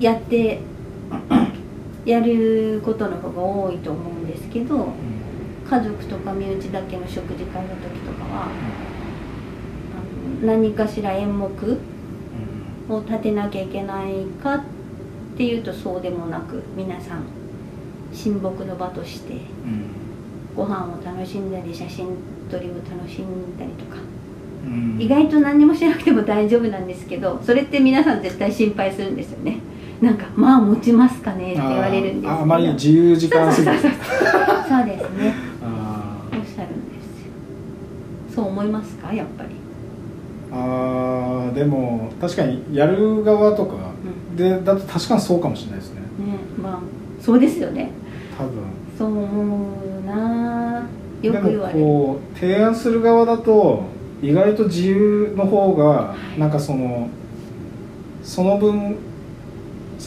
[0.00, 0.60] やって
[2.06, 4.88] やることの方が多いと思うんですけど
[5.68, 8.46] 家族とか身内だけの食事会の時とかはあ
[10.40, 11.48] の何かしら演目
[12.88, 14.64] を立てなきゃいけないかっ
[15.36, 17.24] ていうとそうでもなく皆さん
[18.12, 19.40] 親睦の場としてうん。
[20.56, 22.16] ご飯を楽しんだり写真
[22.50, 23.96] 撮りを楽しんだりとか。
[24.64, 24.96] うん。
[24.98, 29.58] 意外と何にもしなくても大丈夫なんですけどそれって皆さん絶対心配するんですよね
[30.00, 33.76] なんか「まあ持ちますかね?」って言われるんですあーああまり自由時間すぎて。
[33.78, 35.34] そうですね。
[35.62, 37.30] あおっしゃるんですよ。
[38.34, 39.12] そう思いますか？
[39.12, 39.50] やっぱり。
[40.52, 43.74] ーあーでも確かにやる側とか。
[43.74, 46.00] うでだと確かにそうかもしれないですね。
[46.00, 46.06] ね
[46.62, 46.78] まあ
[47.20, 47.90] そうですよね。
[48.36, 48.52] 多分。
[48.98, 49.68] そう思
[50.02, 50.82] うな
[51.22, 51.78] よく言われる。
[51.78, 53.84] でもこう提案する側だと
[54.22, 56.40] 意外と自由の方がい。
[56.40, 57.08] なんかその
[58.22, 58.96] その分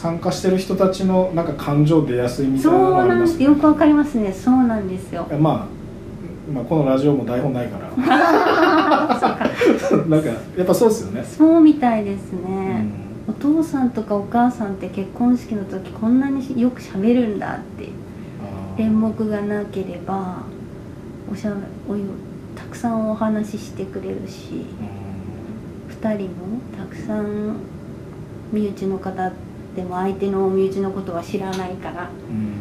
[0.00, 4.32] 参加してる人たちのなんか感情出やすいみたいなのがありますすよくわかりますね。
[4.32, 5.26] そうなんですよ。
[5.32, 5.40] まあ、
[6.50, 7.90] まあこのラジオも台本ないから。
[10.08, 12.90] なんかやっぱそうですよね、そうみたいですうね、ん。
[13.28, 17.90] お父さんとかお母さんって結婚式の時こんなによく喋るんだって
[18.82, 20.38] 演目がなければ
[21.30, 21.54] おしゃ
[21.86, 22.04] およ
[22.56, 24.64] たくさんお話ししてくれるし
[25.90, 27.56] う2人もたくさん
[28.50, 29.30] 身内の方
[29.76, 32.06] でも相手の身内のことは知らないからたん。
[32.06, 32.60] うん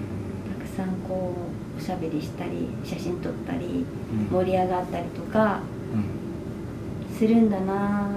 [0.60, 1.34] くさんこ
[1.76, 4.26] うおしゃべりしたり写真撮ったりうん。
[4.32, 5.60] 盛り上がったりとか
[5.94, 7.18] うん。
[7.18, 8.10] するんだな。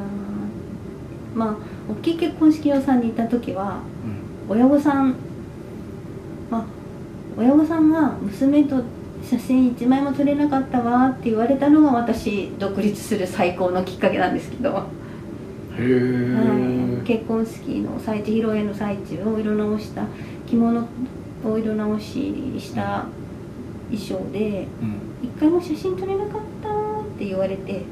[1.34, 1.56] まあ
[1.90, 3.80] 大きい結婚式屋さんにいた時は
[4.48, 5.14] 親御さん
[6.50, 6.64] まあ
[7.36, 8.82] 親御さんが娘と
[9.24, 14.84] 写真一枚も撮れなかったわって言われたのが私独立する最高のきっかけなんですけど、
[15.74, 20.04] はい、結婚式の最中披露宴の最中お色直した
[20.46, 20.86] 着物
[21.44, 23.06] お色直しした
[23.90, 24.96] 衣装でうん。
[25.22, 27.82] 一回も写真撮れなかったって言われて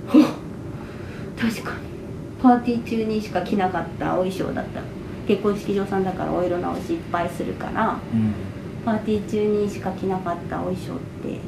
[1.39, 1.91] 確かに。
[2.43, 4.81] パーティー中にしか着なかったお衣装だった。
[5.26, 8.35] 結婚式場さんだからお色直しいっぱいするからうん。
[8.85, 11.39] パーティー中にしか着なかったお衣装って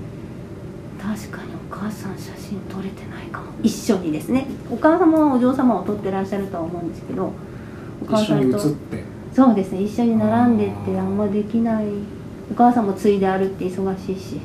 [1.03, 3.46] 確かにお母さん写真撮れてないかも。
[3.62, 4.46] 一緒にですね。
[4.70, 7.32] お母様はお嬢様を撮ってらっしゃるとは思うんですけど
[8.03, 9.05] お母さんと写って。
[9.34, 9.82] そうですね。
[9.82, 11.86] 一緒に並んでってあんまできない。
[12.50, 14.38] お母さんも継いであるって忙しいし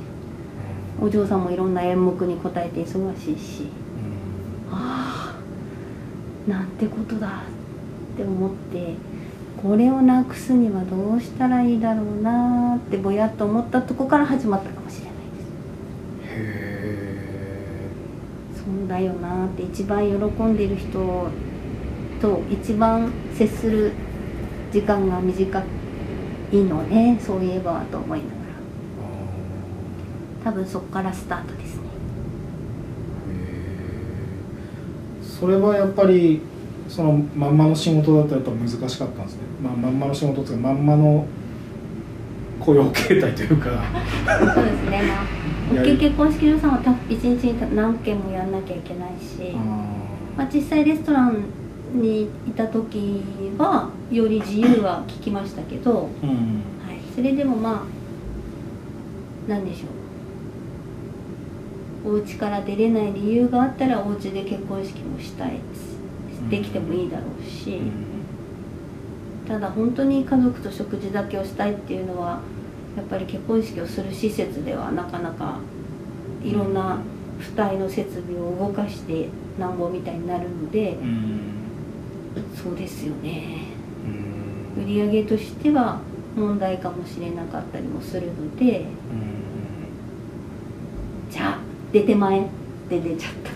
[1.01, 3.67] お嬢さんもいろんな演目に応えて忙しいし。
[4.71, 5.35] あ
[6.47, 8.95] あなんてことだって思って
[9.61, 15.23] これをなくすにはどうしたらいいだろうなってぼやっと思ったとこから始まったかもしれないです
[16.23, 17.89] へえ
[18.87, 21.27] だよなって一番喜んでる人
[22.21, 23.91] と一番接する
[24.71, 25.63] 時間が短
[26.51, 28.37] いのねそういえばと思いながら。
[30.43, 31.81] 多分そこからスタートですね。
[35.21, 36.41] それはやっぱり
[36.87, 41.25] そのまんまの仕事だとやっぱ難しかったんですね、まあ、まんまの仕事っていうかまんまの
[42.59, 43.69] 雇用形態というか。
[44.53, 45.03] そうですね。
[45.03, 49.51] まあや大きい結婚式場さんはた一日に何件もやんなきゃいけないし、
[50.35, 51.45] まあ、実際レストラン
[51.93, 53.21] にいた時
[53.57, 56.29] はより自由は聞きましたけど、うん
[56.85, 57.81] はい、それでもまあ
[59.47, 59.87] 何でしょう。
[62.05, 65.59] お家から出れない理由があったらお家で結婚式もしたい
[66.49, 67.81] できてもいいだろうし、
[69.45, 72.39] ただ本当に家族と食事だけをしたいっていうのは
[72.97, 75.59] やっぱり結婚式をする施設ではなかなか
[76.43, 76.99] いろんな
[77.39, 79.29] 付帯の設備を動かして
[79.59, 81.57] なんぼみたいになるのでうん
[82.55, 83.65] そうですよね。
[84.75, 84.83] うん。
[84.83, 85.99] 売り上げとしては
[86.35, 88.85] 問題かもしれなかったりもするので
[91.31, 91.59] じゃあ
[91.91, 92.43] 出て前っ
[92.89, 93.51] て出ちゃった。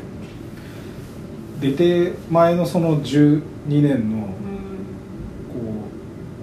[1.59, 4.21] 出て前のその12年のうん。
[4.21, 4.31] こ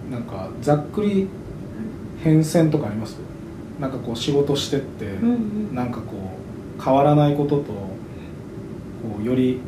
[0.09, 1.29] うなんかざっくり
[2.29, 3.17] 変遷とかあります？
[3.81, 5.35] なんかこう仕事してって、うんう
[5.73, 5.75] ん。
[5.75, 6.13] なんかこ
[6.79, 7.93] う変わらないこととこ
[9.21, 9.61] うより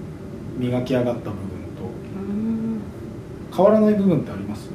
[0.59, 1.35] 磨き上がった部分
[1.77, 1.85] と
[2.17, 2.81] うん。
[3.55, 4.69] 変わらない部分ってあります？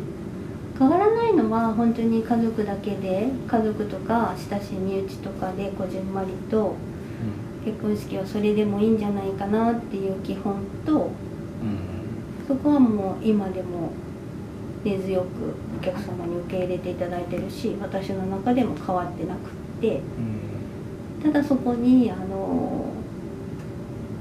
[0.77, 6.75] 変わらないのは本当に家族だけで家族とか親しい身内とかでこじんまりと
[7.63, 10.55] 結婚式はそれでもいいんじゃないかなっていう基本
[10.85, 11.11] と
[12.47, 13.91] そこはもう今でも
[14.85, 15.25] 根強く
[15.77, 19.41] お客様に受け入れていただいてるし私の中でも変わってなくっ
[19.81, 19.99] て。
[21.23, 22.85] ただそこにあの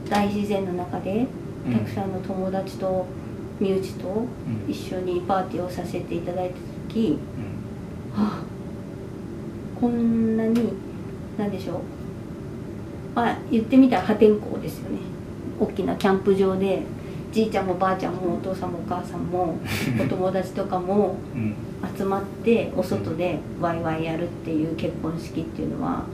[0.09, 1.27] 大自然の中で
[1.71, 3.05] たくさんの友達と
[3.61, 4.25] 身内と
[4.67, 6.55] 一緒にパーティーをさせていただいた
[6.89, 7.19] 時
[8.15, 8.43] はあ
[9.79, 10.73] こんなに
[11.37, 11.81] 何でしょう。
[13.15, 14.99] まあ言ってみたら破天荒ですよね。
[15.61, 16.83] 大きなキャンプ場で
[17.35, 19.59] じいちゃんもばあちゃんもお父さんもお母さんも
[20.01, 21.55] お友達とかもうん。
[21.97, 26.05] 集まってお外でワイワイやるっていう結婚式っていうのは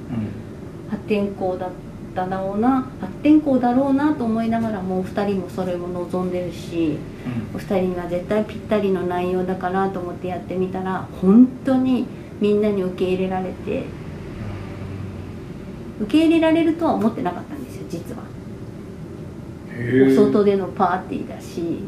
[0.91, 1.71] 破天荒だっ
[2.15, 6.99] ただろうな破天荒だろうなと思いながらもう2人もそれも望んでるし
[7.55, 12.07] お二人には絶対ぴったりの内容だからと思ってやってみたら本当に
[12.41, 13.85] みんなに受け入れられて
[16.01, 17.55] 受け入れられるとは思ってなかった
[20.07, 21.81] お外でのパーティーだし、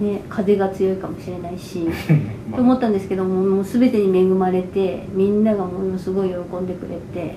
[0.00, 1.88] ね、風が強いかもしれないし。
[2.50, 7.36] まと思ったんですけどももう全てに恵まれてみんながものすごい喜んでくれて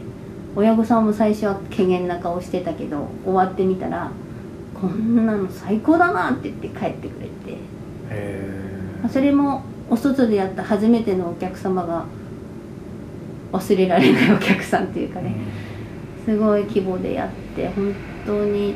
[0.56, 4.10] 親御さんも最初は怪げな顔してたけど終わってみたら
[4.74, 7.58] 「こんなの最高だな」って言って帰ってくれて。
[8.10, 8.42] へ
[9.02, 12.06] まあそれもお外でやった初めてのお客様が
[13.54, 15.36] 忘れられないお客さんっていうかね。
[16.26, 18.76] すごい規模でやって本当に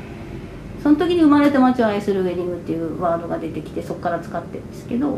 [0.81, 5.13] その時に生まれた街を愛するウェディングっていうワードが出てきてそこから使ってるんですけどそ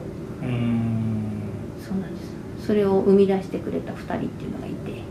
[0.45, 2.65] うなんです。
[2.67, 5.01] それを生み出してくれた2人っていうのがいて。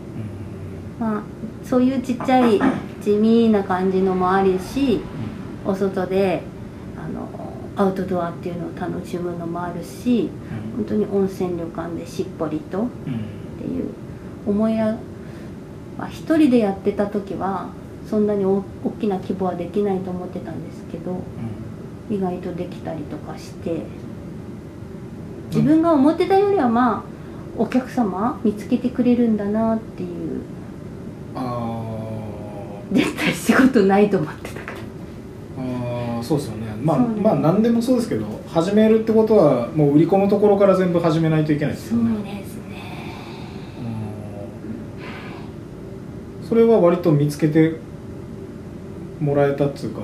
[0.98, 1.22] まあ
[1.64, 2.60] そういうちっちゃい
[3.02, 5.00] 地味な感じのもあるし
[5.64, 6.42] お外で
[6.96, 7.28] あの
[7.76, 10.28] アウトドアっていうのを楽しむのもあるし
[10.76, 12.88] 本当に温泉旅館でしっぽりとうんっ
[13.58, 13.90] ていう。
[14.46, 14.96] 思いや、
[15.98, 17.68] まあ、一人でやってた時は
[18.10, 21.22] そんなに大大きな規模はできないと思ってたんですけど
[22.10, 23.82] 意外とできたりとかして
[25.50, 27.10] 自分が思ってたよりはまあ
[27.56, 30.42] お客様見つけてくれるんだなっていう
[31.36, 34.72] あ絶対仕事ないと思ってたか
[35.58, 35.62] ら。
[35.62, 36.66] ーあーそうですよね。
[36.82, 43.14] まあそうねまあ何でもそうですけど始めるってことはもう売り込むところから全部始めないといけないですそうよねですね。
[46.42, 46.48] うん。
[46.48, 47.76] それは割と見つけて
[49.20, 50.00] もらえたっつうか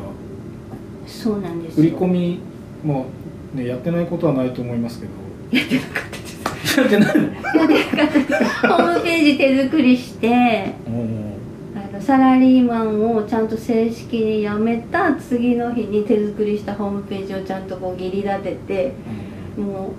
[1.07, 1.83] そうなんですよ。
[1.83, 2.41] 売り込み
[2.85, 3.07] も
[3.55, 5.13] ねやってないことはないと思いますけど。
[5.57, 6.77] やってなかったです。
[6.81, 10.75] やってないホームページ手作りして
[11.75, 18.93] あのサラリーマンをちゃんと正式に辞めた次の日に手作りしたホームページをちゃんとこう切り立てて
[19.57, 19.93] もう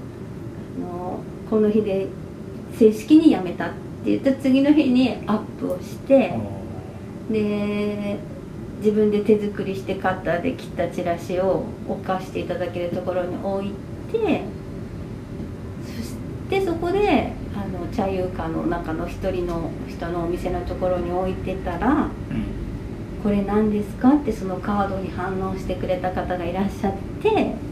[0.77, 2.07] あのこの日で
[2.77, 3.69] 正式に辞めたっ
[4.03, 6.37] て言った次の日にアップをして
[7.31, 8.19] で
[8.79, 13.71] 自分で手作りしてカッターで切ったチラシを置かしていただけるところに置い
[14.11, 14.41] て
[15.83, 16.13] そし
[16.49, 22.09] てそこであの茶遊館の中の一人の人のお店のところに置いてたらうん
[23.23, 27.29] 「これ何ですか?」ってそのカードに反応してくれた方がいらっしゃって。
[27.29, 27.67] うん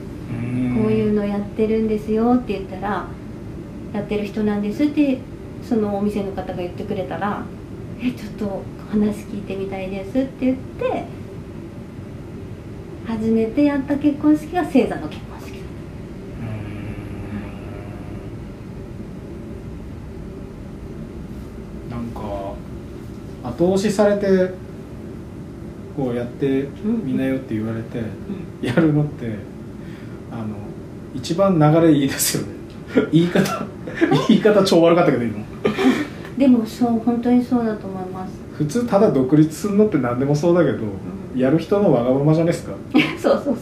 [0.82, 3.06] こういうのやってるんですよって言ったら
[3.94, 5.20] やってる人なんですって
[5.64, 7.44] そのお店の方が言ってくれたら
[8.02, 8.62] 「えちょっと
[9.00, 11.04] 話聞いてみたいです」って言って
[13.06, 15.58] 初めてやった結婚式が星座の結婚式だ
[21.94, 22.54] っなんか
[23.44, 24.54] 後押しされて
[25.96, 28.02] こうやってみなよって言われて
[28.62, 29.36] た、やるのって
[30.30, 30.46] あの
[31.14, 32.50] 一番流れいいですよね。
[33.14, 33.66] 言い方
[34.28, 35.46] 言い方超悪かったけど今。
[36.38, 37.95] でもそう本当にそうだと思います
[38.58, 40.84] 普通ただ独立するのって何でもそうだけど、
[41.36, 42.74] やる人のわがままじゃないですか？
[43.22, 43.56] そうそうそう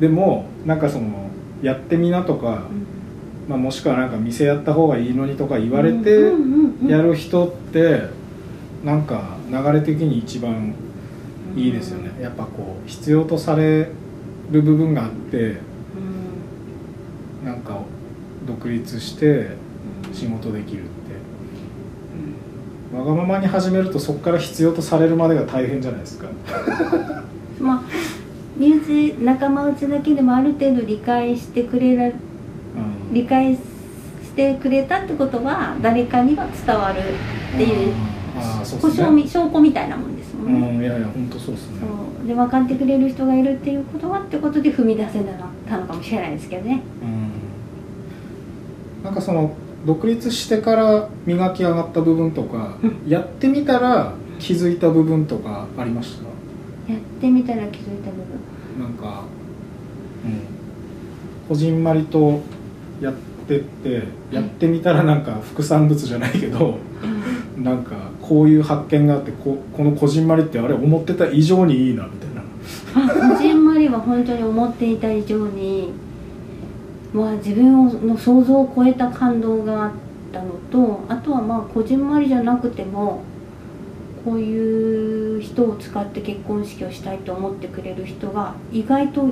[0.00, 1.30] でもなんかその
[1.62, 8.02] やってみなとか、そう、まあ、もしくはなんか店やった方がいいのにとか言われてうんうんうんやる人って
[8.84, 10.74] なんか流れ的に一番
[11.56, 12.10] いいですよね。
[12.22, 13.88] やっぱこう必要とされ
[14.50, 15.56] る部分があって
[17.42, 17.46] うん。
[17.46, 17.80] なんか
[18.46, 19.48] 独立して
[20.12, 20.88] 仕事できるって
[22.94, 26.28] わがままに始めるとそこから必要とされるまでが大変じゃないですか。
[27.60, 27.82] まあ
[28.56, 32.12] 身内仲間内だけでもある程度理解してくれらうん。
[33.12, 33.60] 理解し
[34.34, 37.00] てくれたってことは誰かには伝わる
[37.54, 37.92] っていう
[38.38, 39.26] ああそう保ですね。
[39.26, 41.78] 証拠みたいなもんですもんね、うんいやいや本当そうですね。
[42.26, 45.20] で分かってくれる人がいるっていうことはってことで踏み出せ
[45.68, 46.80] たのかもしれないですけどね。
[47.02, 49.04] うん。
[49.04, 49.52] なんかその
[49.86, 56.18] 独立してから磨き上がった部分とか、うやってみたら気づいた部分とかありまし
[56.86, 56.92] た？
[56.92, 58.80] やってみたら気づいた部分。
[58.80, 59.24] なんか、
[60.24, 62.40] うん、こじんまりと
[63.00, 63.14] やっ
[63.46, 66.78] てってやってみたらなんか副産物じゃないけど
[67.56, 72.42] なんかこういう発見があってここのこじんまりってあれ思ってた以上にいいなみたいな。
[72.94, 75.92] あこじんまりは本当に思っていた以上に
[77.12, 79.90] まあ自分の想像を超えた感動があっ
[80.32, 83.22] たのとあとはまあこじんまりじゃなくても
[84.24, 89.30] こういう人を使って結婚式をしたいと思ってくれる人が意外と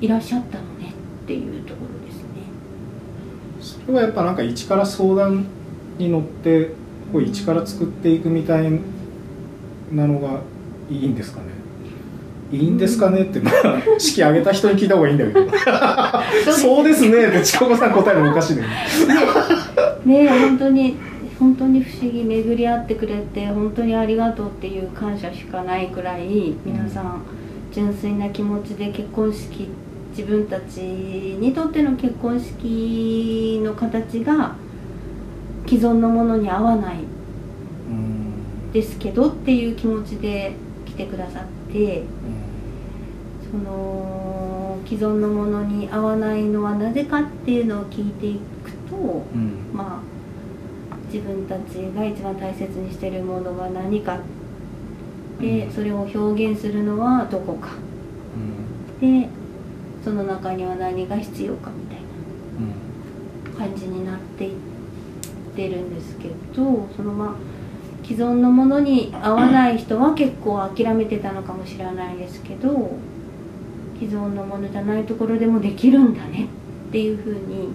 [0.00, 0.94] いらっしゃったのね
[1.24, 2.28] っていうところですね。
[3.60, 5.44] それはやっぱなんか一から相談
[5.98, 6.70] に乗って
[7.12, 8.70] こう一から作っていくみたい
[9.92, 10.40] なのが
[10.90, 11.46] いいんですかね？
[12.52, 16.52] いいんですかねってまあ式挙げた人に聞いた方がいいんだけど。
[16.52, 17.08] そうです。
[17.08, 18.62] ねってちかこさん答えるのおかしいね。
[20.04, 20.96] ねえ本当に
[21.38, 27.22] 本当に不思議巡り合ってくれて本当にありがとうっていう感謝しかないくらい皆さん
[27.72, 29.68] 純粋な気持ちで結婚式
[30.10, 34.54] 自分たちにとっての結婚式の形が
[35.66, 36.96] 既存のものに合わない
[37.88, 38.72] うん。
[38.72, 40.52] ですけどっていう気持ちで
[40.86, 42.02] 来てくださって
[43.52, 49.70] その既存のものに合わないのはなぜかっていうのを聞いていくとうん。
[49.72, 54.18] まあ自分たちが一番大切にしてるものが何か
[55.38, 55.72] でうん。
[55.72, 57.68] それを表現するのはどこか。
[59.00, 59.20] うん。
[59.20, 59.28] で
[60.02, 61.98] その中には何が必要かみたい
[62.58, 63.52] うん。
[63.52, 64.54] な感じになっていっ
[65.54, 67.34] てるんですけどそのまあ
[68.04, 72.90] 既存のものに合わない人は結構諦めてたのかもしれないですけど
[73.98, 76.48] 既存のものじゃないところでもできるんだね
[76.88, 77.68] っていうふうに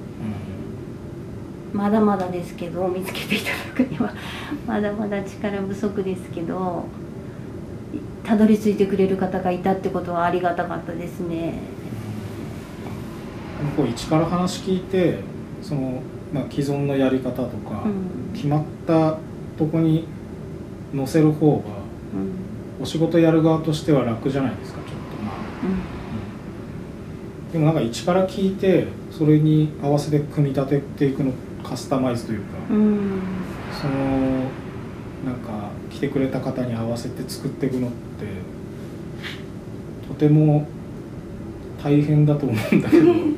[1.74, 4.14] まだまだですけど見つけていただくには
[4.66, 6.86] まだまだ力不足ですけど
[8.24, 11.54] たどり着いてくれる方がいたってことはありがたかったですね。
[13.76, 15.20] こう一から話聞いて
[15.62, 16.02] その、
[16.34, 18.34] まあ、既存のやり方とか、うん。
[18.34, 19.18] 決まった
[19.58, 20.06] とこに
[20.96, 22.84] 載せる方がうん。
[22.84, 25.97] お仕事やる側としては楽じゃないですかちょっとまあ、
[27.52, 31.32] でもなんか一から聞いてそれに合わせて組み立てていくの
[31.64, 32.78] カスタマイズというか、うん。
[32.78, 33.22] うん
[33.80, 34.50] その
[35.26, 38.26] なんか来てくれた方に合わせて作っていくのって
[40.08, 40.68] とても
[41.84, 43.36] 大変だと思うんだけど、う ん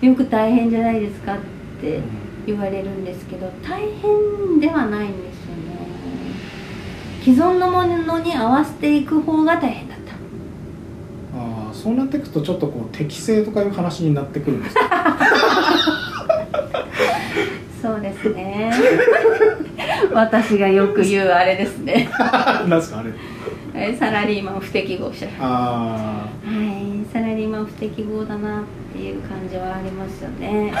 [0.00, 1.38] よく大変じゃないですかっ
[1.80, 2.00] て
[2.46, 5.78] 言われるんですけど大変ではないんですよね。
[7.22, 9.94] 既存のものに合わせていく方が大変だ
[11.78, 15.16] そうなっていくとちょっとこう適正とかいう話になってくるんですか？
[17.80, 18.72] そうですね。
[20.12, 22.08] 私がよく言うあれですね。
[22.18, 23.10] なんですかあれ？
[23.74, 25.26] えサラリーマン不適合者。
[25.40, 28.62] あはいサラリーマン不適合だなっ
[28.92, 30.72] ていう感じはありますよね。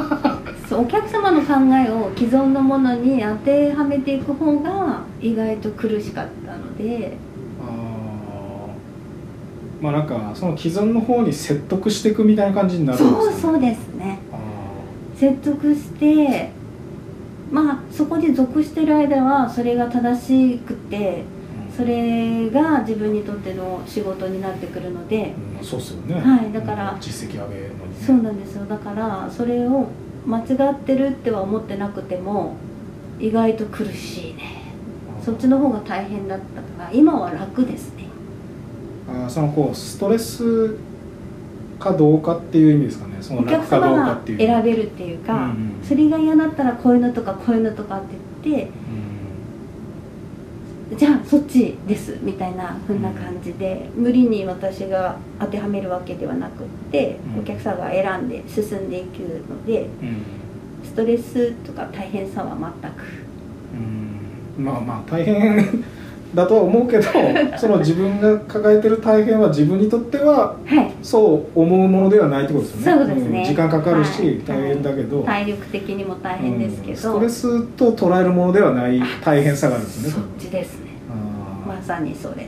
[0.68, 1.54] そうお客様の考
[1.86, 7.16] えを既存のものに当てはめていく方が意外と苦しかったので
[9.80, 14.18] まあなんかその既存の方に説得していくみたいな感じになるんですか、ね、そうそうですね。
[14.32, 14.38] あ
[15.16, 16.50] 説得して
[17.50, 25.34] まあそこに属してる間はそれが正しくてーそれが自分にとっての仕事になってくるので。
[25.60, 26.14] うんそうっすよね。
[26.20, 27.00] はいだからうん。
[27.00, 28.06] 実績上げるのにね。
[28.06, 28.64] そうなんですよ。
[28.66, 29.86] だからそれを
[30.26, 32.54] 間違ってるっては思ってなくても
[33.18, 34.58] 意外と苦しいね。
[35.24, 38.04] そっちの方が大変だったから今は楽ですね
[39.08, 40.76] あーそのこうストレス
[41.78, 43.16] かどうかっていう意味ですかね。
[43.20, 45.78] そのお客様がかっていう選べるっていうか、うんうん。
[45.82, 48.70] それが嫌だったらこういうのとかこういうのとかって言って
[50.96, 57.40] じゃあそっちですみたいな風な感じで無理に私が当てはめるわけではなくって、うん。
[57.40, 60.24] お客さんが選んで進んでいくのでうん、うん。
[60.84, 63.04] ストレスとか大変さは全く。
[64.58, 64.64] うん。
[64.64, 65.84] まあまあ大変
[66.34, 67.04] だとは思うけど
[67.56, 70.92] その自分が抱えてる大変は自分にとってははい。
[71.02, 73.06] そう思うものではないってことですよね。
[73.06, 73.42] そうですね。
[73.42, 73.44] ん。
[73.44, 74.40] 時間かかるし、はい。
[74.46, 76.96] 大変だけど、体力的にも大変ですけうん。
[76.96, 80.10] スど、トレスと捉えるものではない大変さがあるんですね。
[80.10, 80.88] そっちですね。
[81.66, 82.42] まさにそれで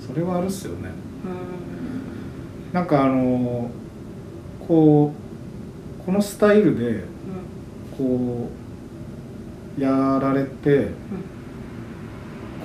[0.00, 0.06] す。
[0.08, 0.90] それはあるっすよね。
[1.24, 2.74] うん。
[2.74, 3.68] なんかあの
[4.66, 5.12] こ
[6.02, 7.04] うこのスタイルでうん。
[7.98, 8.48] こ
[9.78, 10.88] うやられて、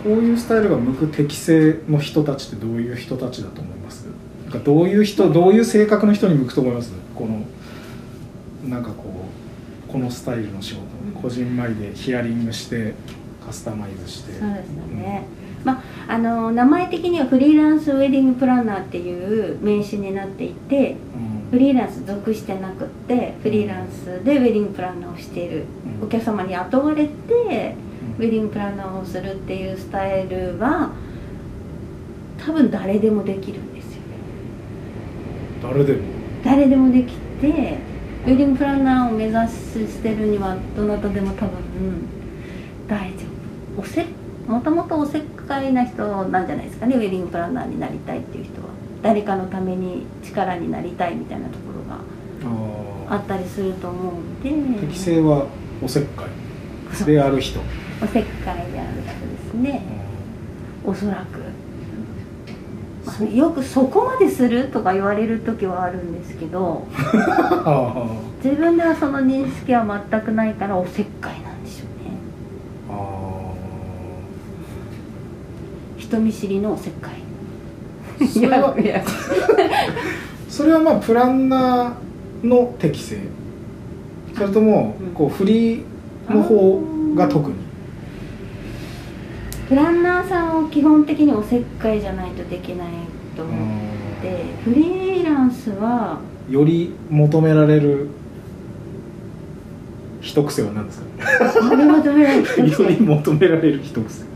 [0.04, 4.06] こういうスタイルが向く適性の人たちってどういう人たちだと思います？
[4.46, 6.92] なんかどういう人どういう性格の人に向くと思います？
[7.16, 7.42] この
[8.70, 9.04] なんかこ
[9.88, 10.82] うこのスタイルの仕事。
[11.16, 11.22] うん。
[11.22, 12.94] 個人前でヒアリングして
[13.46, 14.34] カスタマイズして。
[14.34, 15.26] そうですよね、
[15.64, 21.32] まああの名前的にはフリーランスウェディングプランナーっていう名詞になっていてうん。
[21.52, 25.66] フリーランス属してなくってフリーランスでウェディングプランナーをしている。
[26.02, 26.08] うん。
[26.08, 27.76] お客様に雇われて
[28.22, 30.92] ウェディングプランナーをするっていうスタイルは
[32.38, 34.02] 多分誰でもできるんですよ。
[35.64, 36.00] 誰でも？
[36.46, 42.08] 誰でもできてウェディングプランナーを目指してるにはどなたでも多分
[42.88, 43.26] 大丈
[43.76, 43.82] 夫。
[43.82, 44.06] おせ
[44.48, 48.68] もともとおせっかいな人なんじゃないですかねウェディングプランナーになりたいっていう人は。
[49.02, 52.02] 誰かのために力になりたいみたいなところが
[53.10, 54.52] ああったりすると思うんで。
[54.52, 55.48] ー適性は
[55.82, 57.06] おせっかい。
[57.06, 57.60] である人、
[58.04, 59.82] おせっかいである人ですね。
[60.84, 61.40] おそらく、
[63.06, 68.08] まあよくそこまでするとか言われる時はあるんですけどあ
[68.44, 72.12] 自分ではその認識は全くないからおせっかいなんでしょうね。
[75.98, 78.24] 人見知りのおせっかい。
[78.26, 78.76] ーそれは
[80.50, 83.20] それはまあプランナーの適性。
[84.36, 85.14] それともうん。
[85.14, 86.82] こうフリーの方
[87.16, 87.56] が特に
[89.72, 92.88] プランナーさんは基本的におせっかいじゃないとできない
[93.38, 93.56] と思っ
[94.22, 96.20] てフリーランスは
[96.50, 98.10] より求められる
[100.20, 101.06] 一癖は何ですか？
[101.72, 104.26] あれ求められる人より求められる一癖。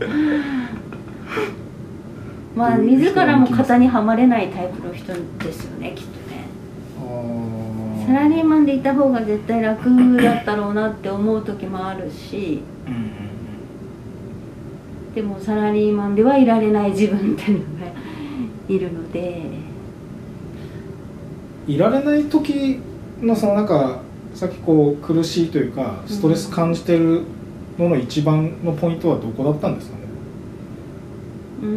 [2.56, 6.46] まあ自らも型にはまれないタイプの人ですよねきっとね。
[8.06, 13.00] サラリーマンでいた方が絶対楽だったろうなって思う時もあるしうんうん
[15.16, 17.90] でもサラリーマンではいられない自分っていうのが
[18.68, 19.20] いるので。
[19.28, 19.66] うん
[21.68, 22.78] いられない時
[23.20, 23.98] のそのなんか
[24.34, 27.22] さっきこう苦しいというかストレス感じてる
[27.76, 30.02] のの一番のポイントはどこだったんですかね？
[31.62, 31.68] うー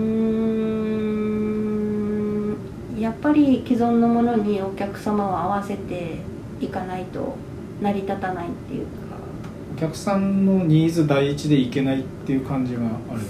[2.97, 6.17] んやっぱり既存のものにお客様を合わせて
[6.61, 7.35] いかないと
[7.81, 8.91] 成り立たないっていうか。
[9.08, 9.08] お
[9.79, 13.23] 客さんのニーズ第一でいけないっていう感じがあれだった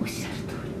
[0.00, 0.72] おっしゃる通り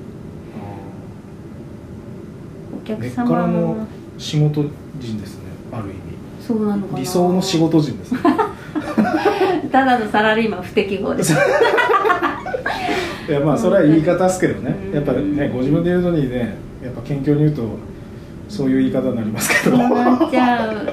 [2.96, 3.86] お根客っから様の
[4.18, 4.64] 仕事
[4.98, 6.12] 人ですねある意
[6.46, 6.98] そうなのかな。
[6.98, 8.20] 味理想の仕事人ですね。
[9.70, 11.32] ただのサラリーマン不適合です。
[11.32, 11.36] い
[13.32, 14.76] やまあそれは言い方ですけどね。
[14.88, 14.94] うん。
[14.94, 17.62] やっぱねご自分で言うのにねやっぱ謙虚に言うと
[18.48, 19.76] そういう言い方になりますけど。
[19.76, 20.74] そうなっちゃう。
[20.84, 20.92] ね、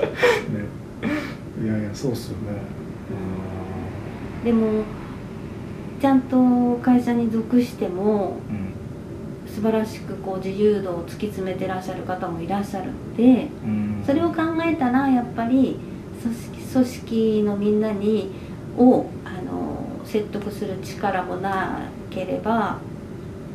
[1.64, 2.80] いやいやそうっすよね
[4.44, 4.84] でも
[6.02, 8.70] ちゃんと会社に属してもうん。
[9.54, 14.04] 素晴らしくこう自由度を突き詰めてらっしゃる方もいらっしゃるのでうん。
[14.06, 15.80] それを考えたらやっぱり
[16.22, 18.32] 組織組織のみんなに
[18.78, 21.80] をあの説得する力もな
[22.12, 22.78] ければ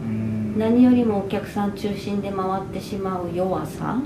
[0.05, 0.59] うん。
[0.59, 3.99] 何よりもお客さん中心で回ってしまう弱さ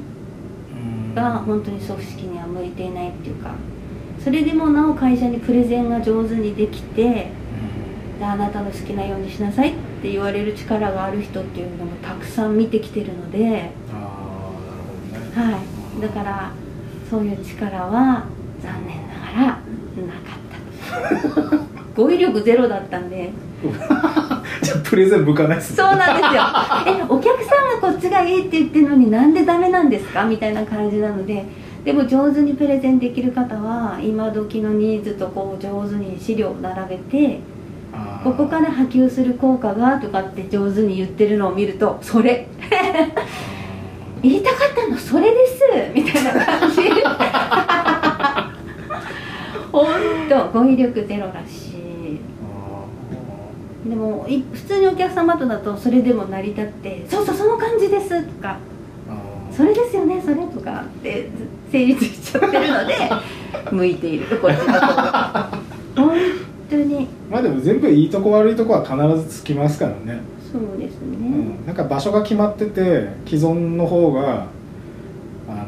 [0.72, 1.14] うん。
[1.14, 3.54] が本当に組織には向いていないっていうか
[4.28, 7.30] それでもなお会社にプレゼンが上手にできて
[8.18, 9.72] であなたの好きなようにしなさいっ
[10.02, 14.52] て言われる力がある人っていうのもたくさん見てきてるので、あ
[15.10, 15.52] あなるほどね。
[15.54, 15.58] は
[15.98, 16.52] い、だから
[17.08, 18.26] そういう力は
[18.62, 20.36] 残念ながらなか
[21.24, 21.64] ったと。
[22.04, 23.30] 語彙力ゼロだったんで。
[24.62, 25.76] じゃあプレゼン向かないっすね。
[25.78, 26.42] そうなんですよ。
[27.00, 30.26] えお客さんがこっちがいいって言ってるのになんでダメなんですか？
[30.26, 31.46] みたいな感じなので
[31.84, 37.40] でも上手にプレゼンできる方は今時のニーズとこう上手に資料を並べて
[38.22, 42.48] ここから波及する効果がとかって上手に言ってるのを見るとそれ。
[44.20, 45.62] 言いたかったのそれです
[45.94, 46.80] みたいな感じ。
[49.70, 49.86] 本
[50.28, 51.78] 当語彙力ゼロだし。
[53.88, 58.50] でもい普通にお客様とだとそれでも成り立って「そうそうその感じです」とか。
[58.50, 58.77] あ「ー
[59.58, 61.28] それですよねそれ」とかって
[61.72, 62.94] 成立しちゃってるので
[63.72, 65.50] 向いているこっちの方が
[65.96, 66.16] 本
[66.70, 67.08] 当に。
[67.28, 68.96] まあでも全部いいとこ悪いとこは必
[69.28, 70.20] ずつきますからね、
[70.52, 74.46] そうですね、うん、なんか場所が決まってて既存の方が
[75.48, 75.66] あの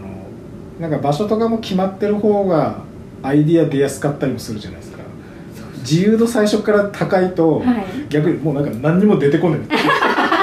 [0.81, 2.77] なんか場所とかも決まってる方が
[3.23, 5.01] アイディア出やすかったりもするじゃないですか。
[5.81, 7.85] 自由度最初から高いと、はい。
[8.09, 9.61] 逆にもうなんか何にも出てこない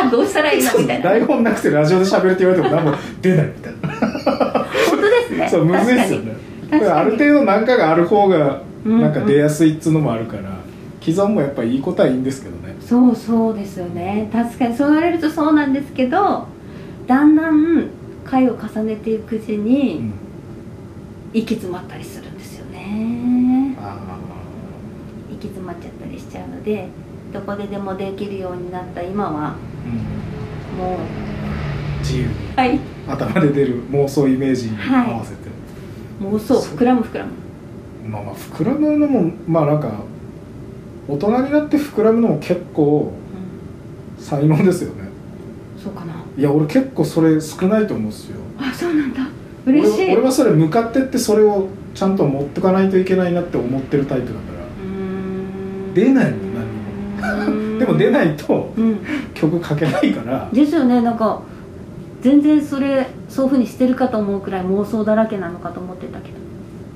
[0.10, 0.80] どうしたらいいの？
[0.80, 1.10] みたいな。
[1.10, 3.90] 台本なくてラジオで喋るって言われても何も出ないみたいな。
[3.90, 5.50] 本当ですね。
[5.50, 6.34] そうむずいっすよね。
[6.72, 10.58] ある程度なんかがある方がうんうんなんか出やすいっつうのもあるから、
[11.02, 12.76] 既存もやっぱいいことはいいんですけどね。
[12.80, 14.30] そうそうですよね。
[14.32, 14.76] 確かに。
[14.76, 16.48] そう言われるとそうなんですけど
[17.08, 17.88] だんだん
[18.24, 20.14] 回を重ねていくうちうにん。
[21.34, 23.76] 行き詰まったりするんですよね。
[23.82, 23.98] あ
[25.30, 26.88] 行き詰まっちゃったりしちゃうので
[27.34, 29.02] どこででもできるようになった。
[29.02, 29.56] 今は。
[29.86, 30.98] ー、うん、もう。
[32.00, 32.34] 自由に。
[32.56, 32.80] はい。
[33.08, 35.12] 頭で出る妄想イメージにはい。
[35.14, 35.38] 合わせて、
[36.20, 36.62] もうそう。
[36.62, 37.32] そう膨らむ膨らむ。
[38.08, 39.92] まあまあ膨らむのもまあなんか
[41.08, 43.14] 大人になって膨らむのも結構
[44.20, 45.04] う才能ですよね。
[45.04, 45.08] ん
[45.82, 46.14] そうかな。
[46.38, 48.38] いや俺結構それ少ないと思うんですよ。
[48.60, 49.28] あそうなんだ。
[49.66, 50.06] 嬉しい。
[50.06, 54.58] 俺俺はそれ向かってってそれをちゃんと持ってかないといけないなって思ってるタイプだから。
[55.94, 56.47] 出ないの
[57.80, 59.00] でも出いないとうん。
[59.34, 60.50] 曲書けないから。
[60.52, 61.02] ですよね。
[61.02, 61.42] なんか
[62.22, 66.38] 全然それそういうふうにしてるかと思うくらい妄想だらけなのかと思ってたけど。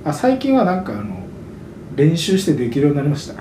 [0.03, 1.17] あ最近はなんかあの
[1.95, 3.35] 練習してできるようになりました。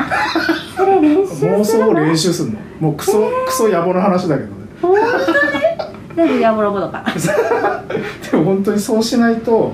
[0.76, 1.58] それ練習するの？
[1.58, 2.58] 妄想を練習するの。
[2.80, 4.54] もうクソ、クソ野暮な話だけどね。
[4.82, 6.26] 本当に？
[6.28, 6.98] 全部やぼらぼだか。
[6.98, 7.04] ら
[8.30, 9.72] でも本当にそうしないと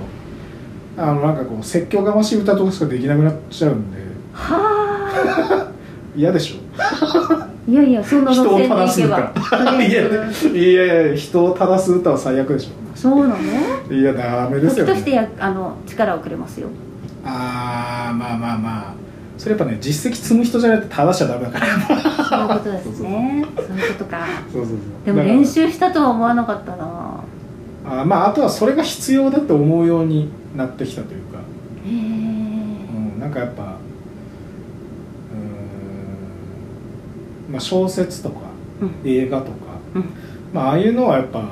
[0.96, 3.98] あのなんかこう説教がましい歌とかしかできなくなっちゃうんで。
[4.32, 5.70] は
[6.14, 6.56] 嫌でしょ。
[6.56, 6.65] あ
[7.68, 10.02] いやいやそんな人を正す歌いや
[10.52, 13.40] いやいや人を正す歌は最悪でしそうなの？
[13.90, 16.68] ょいやダメですよ、ね、時としてやあの力をくれますよ。
[17.24, 18.94] ああまあまあまあ。
[19.36, 21.66] それやっぱね実績積む人じゃないと正しちゃダメだから。
[22.24, 23.44] そういうことですね。
[23.54, 24.26] そういうことか。
[24.50, 24.78] そうそうそう。
[25.04, 27.22] でも練習したとは思わなかったな。
[27.84, 31.42] あまああとはそれが必要だと思うようになってきたというか、へ
[31.88, 33.76] えうん、なんかやっぱうーん
[37.50, 38.46] まあ小説とか
[38.80, 39.10] うん。
[39.10, 39.52] 映画とか、
[39.94, 40.04] うん。
[40.52, 41.42] まあああいうのはやっぱ、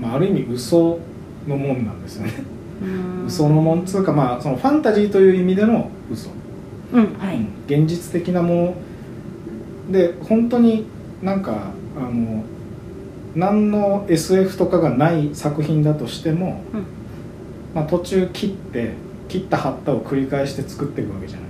[0.00, 0.98] まあ、ある意味嘘
[1.46, 2.32] のもんなんですよね。
[2.82, 3.26] うん。
[3.26, 6.30] 嘘のもんつうかまあそのファンタジーという意味での嘘、
[6.92, 7.36] うんはい。
[7.36, 7.84] うん。
[7.84, 10.86] 現実的なもので本当に
[11.22, 12.42] なんかあの
[13.34, 16.82] 何の SF とかがない作品だとしても、うん。
[17.74, 18.92] まあ、途中切って
[19.28, 21.47] 切った貼ったを繰り返して作っていくわけじゃない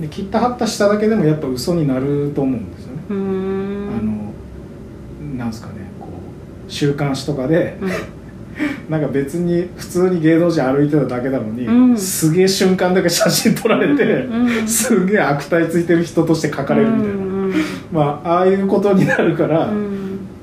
[0.00, 4.32] で切った貼ったしただけでもやっぱ嘘になると思うんですよね、あの
[5.36, 7.90] なんですかねこう週刊誌とかでうん。
[8.88, 11.96] なんか別に普通に芸能人歩いてただけなのに、うん。
[11.96, 17.52] すげえ瞬間だけ写真撮られて、うんすげえ悪態ついてる人として書かれるみたいな、うん
[17.92, 19.96] まあああいうことになるから、うん。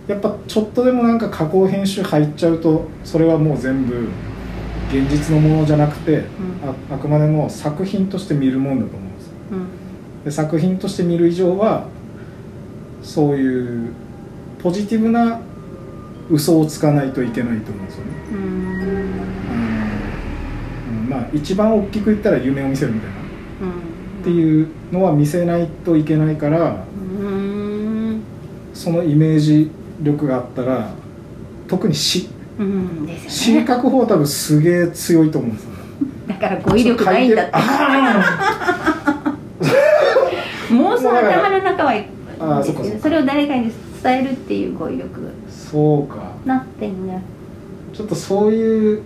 [0.08, 3.96] やっぱちょっとでもなんか加工編集入っちゃうとそれはもう全部
[4.90, 6.24] 現実のものじゃなくて、
[6.90, 9.10] ああくまでも作品として見るもんだと思う。
[9.10, 9.13] ん
[10.24, 11.88] で作品として見る以上は
[13.02, 13.94] そういう
[14.62, 15.42] ポジティブな
[16.30, 18.12] 嘘をつかないといけないと思うんですよね。
[21.10, 23.16] まあ一番大きく言ったら夢を見せるみたいな。
[23.18, 23.22] うん。
[24.22, 26.86] っていうのは見せないといけないから
[28.74, 29.70] そのイメージ
[30.02, 30.92] 力があったら
[31.68, 33.10] 特に詩うん。
[33.28, 33.66] 詩ね。
[33.68, 35.72] 書く方は多分すげえ強いと思うんですよ。
[35.72, 35.78] ね
[36.28, 37.52] だから語彙力ないんだって。
[37.54, 38.93] あ妄想
[41.20, 41.94] 頭の中は
[42.64, 43.72] そそれを誰かに
[44.04, 45.22] 伝えるっていう語彙力。
[45.22, 46.34] ーそうか。
[46.46, 47.22] なってんね
[47.94, 49.02] ちょっとそういう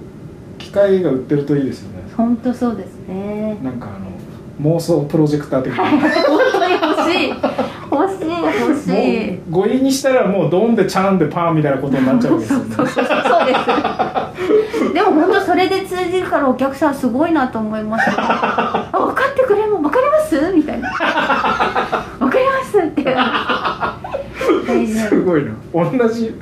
[0.58, 2.04] 機械が売ってるといいですよね。
[2.16, 3.58] 本当そうですね。
[3.64, 5.86] なんかあの妄想プロジェクター的な。
[5.86, 6.00] 本
[6.52, 7.34] 当に欲しい。
[7.90, 8.90] 欲しい欲し
[9.36, 12.76] い語彙にしたらもうドンでチャンでパンみたいなことになっちゃうわけですよね。
[12.76, 13.12] そうそうそ
[13.44, 14.94] うです。
[14.94, 20.52] でも本当それで通じるからお客さんすごいなと思いますあ分かってくれるの分かります？
[20.54, 20.92] みたいな
[22.78, 23.04] ますって。
[24.68, 25.52] 大丈夫すごいな。
[25.74, 26.34] 同じ。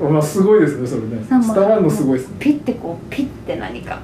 [0.00, 1.24] まあすごいですねそれね。
[1.28, 2.36] さ伝わるのすごいですね。
[2.38, 3.94] ピッてこうピッて何か。
[3.94, 3.98] へ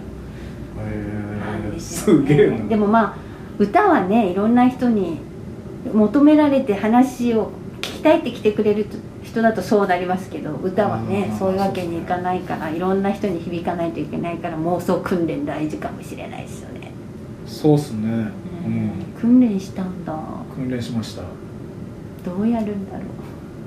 [1.68, 2.68] えですげえな。
[2.68, 3.16] でもまあ
[3.58, 5.18] 歌はねいろんな人に
[5.92, 8.86] 求められて話を聞きたいって来てくれる
[9.22, 16.92] 人だとそうなりますけど歌はねそういうわけにいかないからいろんな人に響かないといけないから妄想訓練大事かもしれないですよね、
[17.46, 18.28] そうっすね。
[18.64, 18.92] うん。
[19.18, 20.14] 訓練したんだ。
[20.54, 21.22] 訓練しました
[22.24, 23.04] どうやるんだろ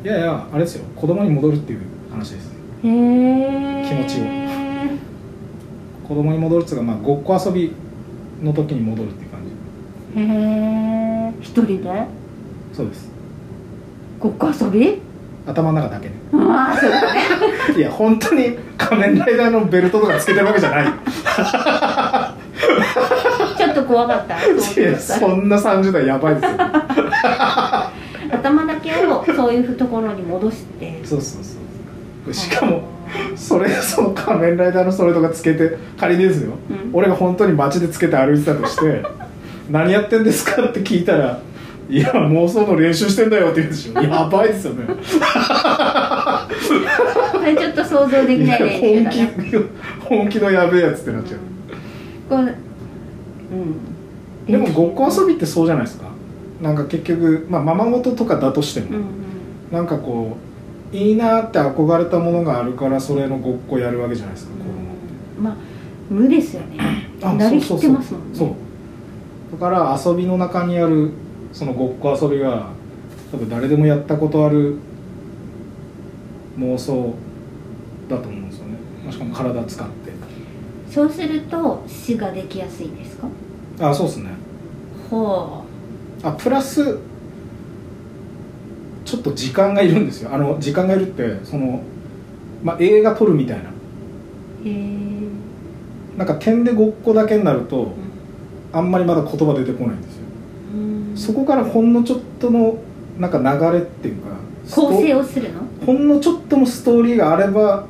[0.03, 0.85] いやいやあれですよ。
[0.95, 1.81] 子供に戻るっていう
[2.11, 2.51] 話です。
[2.83, 4.23] うへえ気持ちを。
[6.07, 7.71] 子供に戻るっていうか、まあ、ごっこ遊び
[8.41, 10.19] の時に戻るっていう感じ。
[10.19, 12.05] へえ一人で？
[12.73, 13.09] そうです。
[14.19, 15.01] ごっこ遊び？
[15.45, 17.21] 頭の中だけねああそうだね。
[17.75, 20.85] いや本当に仮面ライダーのベルトとかつけてるわけじゃない。
[23.57, 24.37] ちょっと怖かった。
[24.99, 26.51] そんな30代やばいですよ
[29.05, 30.99] をそういうところに戻して。
[31.03, 31.57] そうそうそ
[32.29, 32.33] う。
[32.33, 32.83] しかも
[33.35, 36.89] それその仮面ライダーのそれとかつけて仮にですよ、うん。
[36.93, 39.03] 俺が本当に街でつけて歩いてたとして
[39.69, 41.39] 「何やってんですか?」って聞いたら
[41.89, 44.85] 「いや妄想の練習してんだよ」って言うんでしょやばいですよね。
[44.87, 44.93] こ
[47.45, 49.27] れちょっと想像できない練習本気
[50.07, 51.39] 本気のやべえやつってなっちゃう。
[52.29, 52.51] こううん。
[54.47, 56.12] でもごっこ遊びってそうじゃないですか
[56.63, 59.03] なんか結局、まあ、ままごととかだとしても、うんうん。
[59.71, 60.37] なんかこ
[60.91, 65.41] ういいなって憧れたものがあるからそれのごっこやるわけじゃないですか、子供って。
[65.41, 65.55] まあ
[66.09, 66.77] 無ですよね。
[67.21, 68.37] あなりきってますもんね。
[68.37, 68.49] そう
[69.51, 71.11] だから遊びの中にある
[71.51, 72.69] そのごっこ遊びが
[73.31, 74.77] 多分誰でもやったことある
[76.57, 77.13] 妄想
[78.07, 78.73] だと思うんですよね。
[79.03, 79.93] まあしかも体使って。
[80.89, 83.27] そうすると死ができやすいんですか？
[83.79, 84.29] あそうですね。
[85.09, 85.62] ほ
[86.23, 86.97] あプラス
[89.05, 90.33] ちょっと時間がいるんですよ。
[90.33, 91.81] あの時間がいるってその、
[92.63, 93.69] まあ、映画撮るみたいな。
[93.69, 95.03] うへえ
[96.17, 97.93] なんか点でごっこだけになると
[98.71, 100.23] あんまりまだ言葉出てこないんですよ。
[100.75, 101.17] うん。
[101.17, 102.77] そこからほんのちょっとの
[103.19, 104.29] なんか流れっていうか
[104.71, 105.61] 構成ををするの？
[105.85, 107.85] ほんのちょっとのストーリーがあれば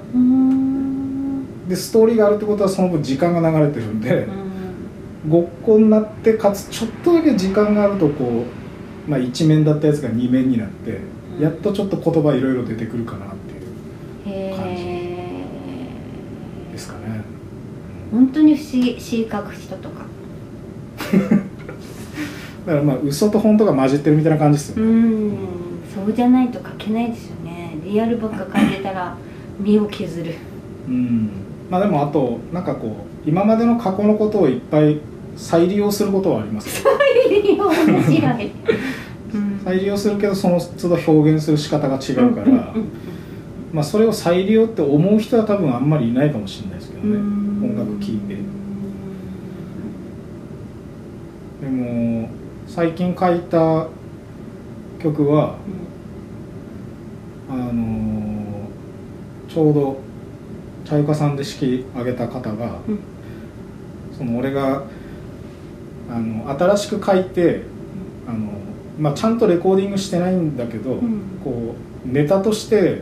[1.68, 4.43] でストーリーがあるってことはその分時間が流れてるんでう、ん
[5.28, 8.46] ごっこになってかつちょっとだけ時間があるとこ
[9.08, 11.00] う、まあ、一面だったやつが二面になって、
[11.40, 13.30] やっとちょっと言葉いろいろ出てくるかなっ
[14.24, 14.64] ていうへえ
[16.74, 17.24] ですかね。
[18.12, 20.06] 本当に不思議詩書く人とか。
[22.66, 25.32] だからまあ嘘と本当が混じってるみたいな感じですうよ、ん。
[25.94, 27.78] そうじゃないと書けないですよね。
[27.86, 29.16] リアルばっか書いてたら
[29.60, 30.34] 身を削る。
[30.88, 31.30] うん。
[31.70, 35.00] まあでもあとなんかこう今までの過去のことをいっぱい
[35.36, 36.84] 再利用することはあります。
[36.84, 36.94] よ
[37.68, 38.52] 面白い、
[39.34, 39.62] うん。
[39.64, 42.62] 再利用するけどその都度表現する仕方が違うから、んん
[43.72, 47.16] まあ、それを再利用って思う人は多分あんまりいないかもしれないですけどね。
[47.16, 47.64] うん。
[47.64, 48.36] 音楽聴いて。
[51.62, 52.30] でも
[52.68, 53.88] 最近書いた
[55.02, 55.56] 曲は
[57.50, 58.34] あのー
[59.54, 59.98] ちょうど
[60.84, 63.00] 茶ゆかさんで式挙げた方が、うん。
[64.18, 64.84] その俺が
[66.10, 67.64] あの新しく書いて
[68.28, 68.50] あの、
[69.00, 71.22] まあ、ちゃんとレコーディングしてないんだけど、うん。
[71.44, 71.76] こ
[72.06, 73.02] うネタとして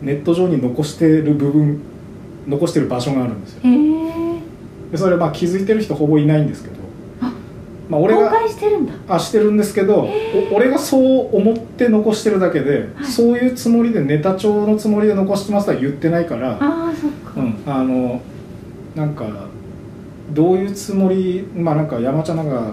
[0.00, 1.80] ネット上に残してる部分
[2.46, 3.62] 残してる場所があるんですよ。
[4.90, 6.76] でそれまあ気づいてる人ほぼいないんですけど。
[7.20, 7.32] あ
[7.88, 8.92] まあ、俺公が開してるんだ。
[9.08, 10.08] あしてるんですけど、
[10.50, 13.06] お俺がそう思って残してるだけで、はい。
[13.06, 18.20] そういうつもりでネタ帳のつもりで残してますとは言ってないから、ああそっか、うん、あの
[18.94, 19.24] なんか
[20.32, 22.72] どういうつもりまあなんか山ちゃんなんか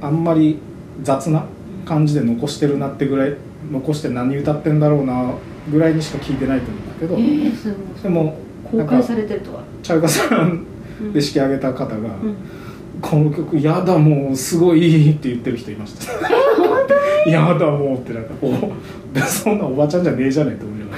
[0.00, 0.58] あんまり
[1.02, 1.44] 雑な
[1.84, 3.34] 感じで残してるなってぐらい
[3.70, 5.32] 残して何歌ってんだろうな
[5.70, 8.38] ぐらいにしか聞いてないと思うんだけど、えー、でも
[8.70, 9.62] 公開されてるとは？
[9.82, 10.66] 茶ゆかさん
[11.00, 12.36] うんで式挙げた方が、うん。
[13.02, 16.12] この曲やだもうすごいいいって言ってる人いました。
[16.56, 16.94] 本当
[17.28, 17.32] に？
[17.32, 20.92] やだもうってなんかこうそんなおばちゃんじゃねえじゃねえと思いなが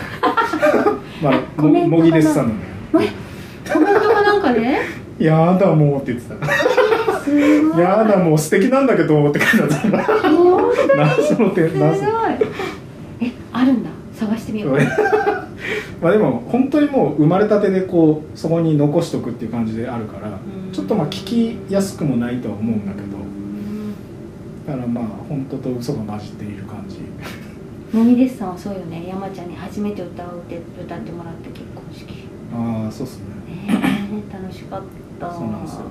[0.85, 0.93] ら。
[1.33, 2.67] まあももぎですさんなんだ
[3.01, 4.81] えコメントがなんかね
[5.19, 7.79] やだもうって言ってた。
[7.81, 10.29] やだもう素敵なんだけどって書いてあった。
[10.29, 10.99] 本当に？
[10.99, 11.91] 何その点すごい。
[13.21, 13.91] えあるんだ。
[14.15, 14.79] 探してみよう。
[16.01, 20.31] まあでも本当にもう生まれたてでこうそこに残しとくっていう感じであるからう
[20.71, 20.73] ん。
[20.73, 23.19] ちょっとまあ聞きやすくもないとは思うんだけど。
[24.67, 26.99] だからまあ本当と嘘が混じっている感じ。
[27.97, 29.07] もみですさんはそうよね。
[29.09, 32.29] 山ちゃんに初めて歌を歌歌ってもらった結婚式。
[32.55, 33.25] ああそうっすね。
[33.67, 33.75] ね
[34.31, 35.83] え楽しかったそうなんですよ。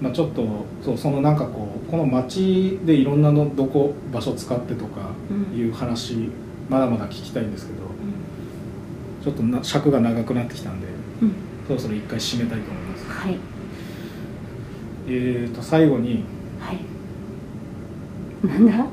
[0.00, 0.44] まあちょっと
[0.82, 5.58] そうそのなんかこうこの街でいろんなのどこ場所使ってとかうん。
[5.58, 6.30] いう話、
[6.68, 7.78] まだまだ聞きたいんですけど
[9.22, 10.88] ちょっとな尺が長くなってきたんで
[11.22, 11.34] うん、うん、
[11.66, 13.06] そろそろ一回締めたいと思います。
[13.08, 13.38] はい。
[15.06, 16.24] えーと最後に
[16.58, 16.80] はい。
[18.46, 18.86] なんだ？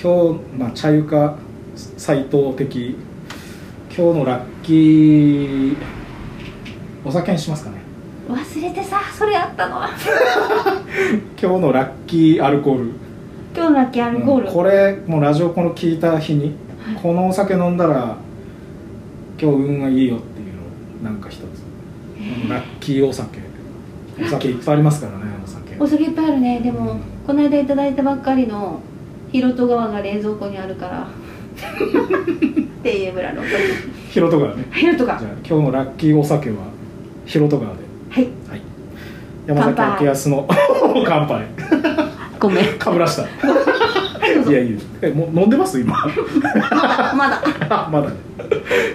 [0.00, 1.36] 今日、まあ、茶ゆか
[1.74, 2.96] 斎藤的
[3.94, 5.76] 今日のラッキー
[7.04, 7.77] お酒にしますかね
[8.28, 9.80] 忘れてさそれあったの
[11.40, 12.90] 今日のラッキーアルコール。
[13.56, 16.54] 今日のラッキーアルコール、うんこれもうラジオこの聞いた日に、
[16.84, 16.96] はい。
[17.02, 18.16] このお酒飲んだら
[19.40, 21.42] 今日運がいいよっていうのをなんか一つ、
[22.50, 23.38] ラッキーお酒。
[24.20, 25.76] お酒いっぱいありますからねお酒。
[25.78, 26.60] お酒いっぱいあるね。
[26.60, 28.80] でも、うんこの間いただいたばっかりの
[29.30, 31.06] 広戸川が冷蔵庫にあるから。
[31.58, 33.42] っていう村の
[34.10, 34.64] 広戸川ね。
[34.72, 35.18] 広戸川。
[35.18, 36.56] じゃあ今日のラッキーお酒は
[37.26, 38.24] 広戸川ではい。
[38.48, 38.60] はい。
[39.46, 40.48] 山崎明康の
[41.06, 41.46] 乾杯。
[42.40, 42.78] ごめん。
[42.78, 43.22] かぶらした。
[43.22, 43.28] は
[44.48, 45.80] いやいやえもう飲んでます？
[45.80, 45.94] 今。
[47.16, 47.42] まだ。
[47.70, 48.08] あまだ。
[48.10, 48.14] ね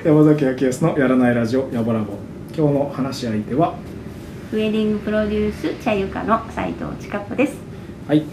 [0.04, 2.14] 山崎明康のやらないラジオやばラボ
[2.56, 3.74] 今日の話し相手は？
[4.52, 7.56] ウェディングプロデュース茶ゆかの斉藤千佳子です。
[8.08, 8.24] はい。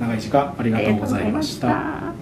[0.00, 2.12] 長い時間ありがとうございました